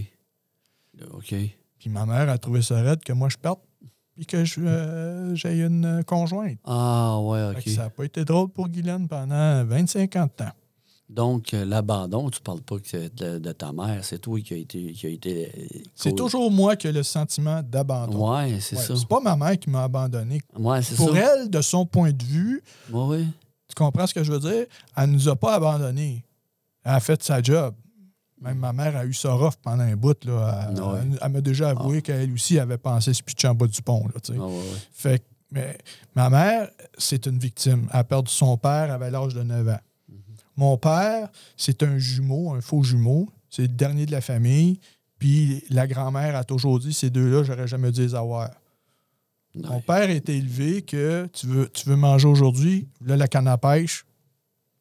OK. 1.12 1.34
Puis 1.78 1.90
ma 1.90 2.06
mère 2.06 2.28
a 2.28 2.38
trouvé 2.38 2.62
ça 2.62 2.80
raide 2.80 3.02
que 3.02 3.12
moi, 3.12 3.28
je 3.28 3.36
parte 3.36 3.60
puis 4.14 4.26
que 4.26 4.44
euh, 4.58 5.34
j'ai 5.34 5.62
une 5.62 6.04
conjointe. 6.04 6.58
Ah, 6.64 7.18
ouais, 7.20 7.54
OK. 7.56 7.68
Ça 7.68 7.84
n'a 7.84 7.90
pas 7.90 8.04
été 8.04 8.24
drôle 8.24 8.48
pour 8.50 8.68
Guylaine 8.68 9.08
pendant 9.08 9.64
25 9.64 10.16
ans 10.16 10.26
de 10.26 10.30
temps. 10.30 10.52
Donc, 11.08 11.52
euh, 11.52 11.64
l'abandon, 11.66 12.30
tu 12.30 12.40
parles 12.40 12.62
pas 12.62 12.78
que 12.78 13.08
de, 13.08 13.38
de 13.38 13.52
ta 13.52 13.70
mère, 13.72 14.02
c'est 14.02 14.18
toi 14.18 14.40
qui 14.40 14.54
a 14.54 14.56
été. 14.56 14.92
Qui 14.92 15.06
a 15.06 15.10
été 15.10 15.52
euh, 15.54 15.78
C'est 15.94 16.14
toujours 16.14 16.50
moi 16.50 16.74
qui 16.76 16.86
ai 16.86 16.92
le 16.92 17.02
sentiment 17.02 17.60
d'abandon. 17.62 18.30
Ouais, 18.34 18.58
c'est 18.60 18.76
Ouais, 18.76 18.82
ça. 18.82 18.96
C'est 18.96 19.06
pas 19.08 19.20
ma 19.20 19.36
mère 19.36 19.58
qui 19.58 19.68
m'a 19.68 19.84
abandonné. 19.84 20.40
Ouais, 20.56 20.80
c'est 20.80 20.94
Pour 20.96 21.14
ça. 21.14 21.34
elle, 21.36 21.50
de 21.50 21.60
son 21.60 21.84
point 21.84 22.12
de 22.12 22.22
vue, 22.24 22.62
Ouais, 22.90 23.24
tu 23.68 23.74
comprends 23.74 24.06
ce 24.06 24.14
que 24.14 24.24
je 24.24 24.32
veux 24.32 24.40
dire? 24.40 24.66
Elle 24.96 25.10
nous 25.10 25.28
a 25.28 25.36
pas 25.36 25.54
abandonnés. 25.56 26.24
Elle 26.84 26.92
a 26.92 27.00
fait 27.00 27.22
sa 27.22 27.42
job. 27.42 27.74
Même 28.40 28.58
ma 28.58 28.72
mère 28.72 28.96
a 28.96 29.04
eu 29.04 29.12
ça 29.14 29.32
rough 29.34 29.54
pendant 29.62 29.84
un 29.84 29.94
bout. 29.94 30.24
Là. 30.24 30.68
Elle, 30.70 30.80
Ouais. 30.82 30.98
elle- 31.02 31.18
elle 31.22 31.32
m'a 31.32 31.40
déjà 31.40 31.70
avoué 31.70 32.00
qu'elle 32.02 32.32
aussi 32.32 32.58
avait 32.58 32.78
pensé 32.78 33.12
se 33.14 33.22
pitcher 33.22 33.48
en 33.48 33.54
bas 33.54 33.66
du 33.66 33.82
pont. 33.82 34.04
Là. 34.06 34.14
Ah, 34.28 34.32
ouais, 34.32 34.46
ouais. 34.46 34.62
Fait 34.92 35.18
que, 35.20 35.24
mais 35.52 35.78
ma 36.16 36.28
mère, 36.30 36.70
c'est 36.98 37.26
une 37.26 37.38
victime. 37.38 37.86
Elle 37.92 38.00
a 38.00 38.04
perdu 38.04 38.32
son 38.32 38.56
père, 38.56 38.84
elle 38.84 38.90
avait 38.92 39.10
l'âge 39.10 39.34
de 39.34 39.42
9 39.42 39.68
ans. 39.68 39.78
Mon 40.56 40.76
père, 40.76 41.30
c'est 41.56 41.82
un 41.82 41.98
jumeau, 41.98 42.52
un 42.52 42.60
faux 42.60 42.82
jumeau. 42.82 43.28
C'est 43.50 43.62
le 43.62 43.68
dernier 43.68 44.06
de 44.06 44.12
la 44.12 44.20
famille. 44.20 44.78
Puis 45.18 45.62
la 45.70 45.86
grand-mère 45.86 46.34
a 46.36 46.44
toujours 46.44 46.78
dit 46.80 46.92
ces 46.92 47.10
deux-là, 47.10 47.42
j'aurais 47.44 47.68
jamais 47.68 47.92
dû 47.92 48.00
les 48.02 48.14
avoir. 48.14 48.50
Mon 49.54 49.80
père 49.80 50.08
était 50.10 50.36
élevé 50.36 50.82
que 50.82 51.28
tu 51.32 51.46
veux, 51.46 51.68
tu 51.68 51.88
veux 51.88 51.96
manger 51.96 52.26
aujourd'hui, 52.26 52.88
là 53.04 53.16
la 53.16 53.28
canne 53.28 53.46
à 53.48 53.58
pêche, 53.58 54.06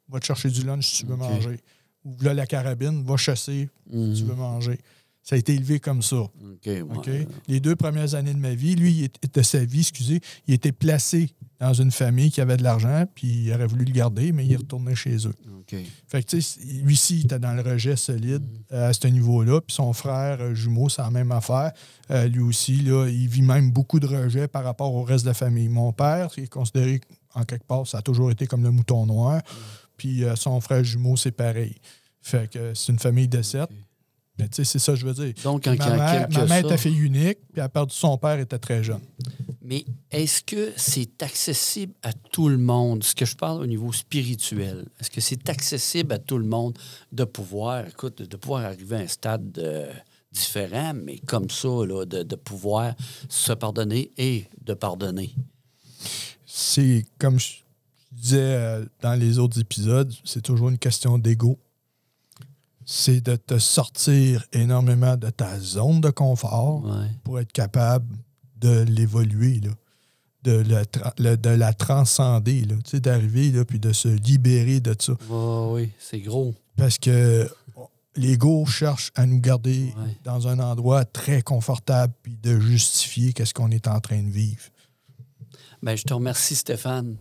va 0.08 0.20
te 0.20 0.26
chercher 0.26 0.50
du 0.50 0.62
lunch 0.64 0.86
si 0.88 1.02
tu 1.02 1.06
veux 1.08 1.18
manger. 1.18 1.60
Ou 2.06 2.16
là 2.22 2.34
la 2.34 2.46
carabine, 2.48 3.04
va 3.04 3.18
chasser 3.18 3.70
Mhm. 3.92 4.16
si 4.16 4.22
tu 4.24 4.28
veux 4.30 4.36
manger. 4.36 4.80
Ça 5.24 5.36
a 5.36 5.38
été 5.38 5.54
élevé 5.54 5.80
comme 5.80 6.02
ça. 6.02 6.18
Ouais. 6.18 7.28
Les 7.48 7.60
deux 7.60 7.76
premières 7.76 8.16
années 8.16 8.34
de 8.34 8.40
ma 8.40 8.56
vie, 8.56 8.76
lui, 8.76 9.10
de 9.34 9.42
sa 9.42 9.64
vie, 9.64 9.82
excusez, 9.82 10.20
il 10.48 10.54
était 10.54 10.72
placé 10.72 11.30
dans 11.60 11.74
une 11.74 11.92
famille 11.92 12.32
qui 12.32 12.42
avait 12.42 12.58
de 12.58 12.64
l'argent, 12.64 13.06
puis 13.14 13.46
il 13.46 13.54
aurait 13.54 13.68
voulu 13.68 13.86
le 13.86 13.92
garder, 13.92 14.32
mais 14.32 14.46
il 14.46 14.52
est 14.52 14.58
retourné 14.58 14.96
chez 14.96 15.16
eux. 15.28 15.36
Fait 16.08 16.24
que, 16.24 16.36
lui 16.84 16.94
aussi, 16.94 17.20
il 17.20 17.26
était 17.26 17.40
dans 17.40 17.54
le 17.54 17.62
rejet 17.62 17.96
solide 17.96 18.44
euh, 18.72 18.90
à 18.90 18.94
ce 18.94 19.08
niveau-là. 19.08 19.62
Puis 19.62 19.76
son 19.76 19.94
frère 19.94 20.42
euh, 20.42 20.54
jumeau, 20.54 20.90
c'est 20.90 21.02
la 21.02 21.12
même 21.12 21.32
affaire. 21.32 21.72
Euh, 22.10 22.28
lui 22.28 22.42
aussi, 22.42 22.78
là, 22.78 23.08
il 23.08 23.28
vit 23.30 23.42
même 23.42 23.72
beaucoup 23.72 24.00
de 24.00 24.08
rejet 24.08 24.48
par 24.48 24.64
rapport 24.64 24.94
au 24.94 25.04
reste 25.04 25.24
de 25.24 25.30
la 25.30 25.34
famille. 25.34 25.70
Mon 25.70 25.94
père, 25.94 26.30
qui 26.30 26.42
est 26.42 26.48
considéré, 26.48 27.00
en 27.36 27.44
quelque 27.46 27.66
part, 27.66 27.88
ça 27.88 28.00
a 28.00 28.02
toujours 28.02 28.32
été 28.32 28.48
comme 28.48 28.64
le 28.64 28.72
mouton 28.72 29.06
noir. 29.06 29.42
Puis 29.98 30.24
euh, 30.24 30.36
son 30.36 30.60
frère 30.62 30.84
jumeau, 30.84 31.16
c'est 31.16 31.32
pareil. 31.32 31.76
Fait 32.22 32.50
que 32.52 32.74
c'est 32.74 32.92
une 32.92 33.00
famille 33.00 33.28
de 33.28 33.42
sept. 33.42 33.70
Mais 34.42 34.50
tu 34.50 34.56
sais, 34.58 34.64
c'est 34.64 34.80
ça 34.80 34.94
que 34.94 35.00
je 35.00 35.06
veux 35.06 35.14
dire. 35.14 35.34
Donc, 35.44 35.66
y 35.66 35.70
Ma 35.70 35.76
mère, 35.76 36.30
ma 36.32 36.46
mère 36.46 36.66
était 36.66 36.78
fille 36.78 37.00
unique, 37.00 37.38
puis 37.52 37.58
elle 37.58 37.64
a 37.64 37.70
perdu 37.70 37.94
son 37.96 38.18
père, 38.18 38.40
était 38.40 38.60
très 38.60 38.84
jeune. 38.84 39.02
Mais 39.62 39.86
est-ce 40.10 40.42
que 40.42 40.74
c'est 40.76 41.22
accessible 41.24 41.94
à 42.02 42.12
tout 42.12 42.50
le 42.50 42.58
monde? 42.58 43.04
Ce 43.04 43.16
que 43.16 43.26
je 43.26 43.36
parle 43.36 43.62
au 43.62 43.68
niveau 43.68 43.94
spirituel, 43.94 44.88
est-ce 45.00 45.10
que 45.10 45.22
c'est 45.22 45.48
accessible 45.50 46.14
à 46.14 46.18
tout 46.20 46.38
le 46.38 46.46
monde 46.46 46.78
de 47.12 47.24
pouvoir, 47.24 47.88
écoute, 47.88 48.22
de 48.22 48.36
pouvoir 48.36 48.66
arriver 48.66 48.98
à 48.98 49.00
un 49.00 49.08
stade 49.08 49.58
euh, 49.60 49.94
différent, 50.32 50.94
mais 50.94 51.20
comme 51.20 51.50
ça, 51.50 51.70
là, 51.86 52.06
de, 52.06 52.24
de 52.24 52.36
pouvoir 52.36 52.96
se 53.30 53.54
pardonner 53.54 54.12
et 54.18 54.48
de 54.62 54.74
pardonner? 54.74 55.34
c'est 56.54 57.06
comme 57.18 57.40
je 57.40 57.60
disais 58.12 58.38
euh, 58.40 58.86
dans 59.02 59.14
les 59.14 59.40
autres 59.40 59.60
épisodes, 59.60 60.14
c'est 60.26 60.42
toujours 60.42 60.70
une 60.70 60.78
question 60.78 61.18
d'ego. 61.18 61.58
C'est 62.86 63.22
de 63.22 63.36
te 63.36 63.58
sortir 63.60 64.46
énormément 64.54 65.16
de 65.18 65.30
ta 65.30 65.60
zone 65.60 66.02
de 66.02 66.10
confort 66.10 66.84
Ouais. 66.86 67.08
pour 67.24 67.40
être 67.40 67.52
capable 67.52 68.08
de 68.60 68.82
l'évoluer, 68.82 69.60
là. 69.64 69.72
de, 70.44 70.64
le 71.20 71.56
la 71.56 71.74
transcender, 71.74 72.62
là. 72.66 72.76
Tu 72.84 72.92
sais, 72.92 73.00
d'arriver 73.00 73.52
là, 73.52 73.64
puis 73.64 73.80
de 73.80 73.92
se 73.94 74.08
libérer 74.08 74.80
de 74.80 74.96
ça. 75.00 75.14
Oui, 75.30 75.92
c'est 76.00 76.20
gros. 76.20 76.56
Parce 76.78 76.98
que 76.98 77.48
l'ego 78.16 78.66
cherche 78.66 79.12
à 79.16 79.26
nous 79.28 79.40
garder 79.40 79.94
Ouais. 79.98 80.18
dans 80.24 80.48
un 80.48 80.58
endroit 80.60 81.06
très 81.06 81.42
confortable 81.44 82.14
puis 82.24 82.36
de 82.42 82.60
justifier 82.60 83.34
qu'est-ce 83.34 83.54
qu'on 83.54 83.70
est 83.72 83.88
en 83.88 84.00
train 84.00 84.22
de 84.24 84.30
vivre. 84.32 84.64
Ben, 85.84 85.96
je 85.96 86.04
te 86.04 86.14
remercie, 86.14 86.56
Stéphane. 86.56 87.18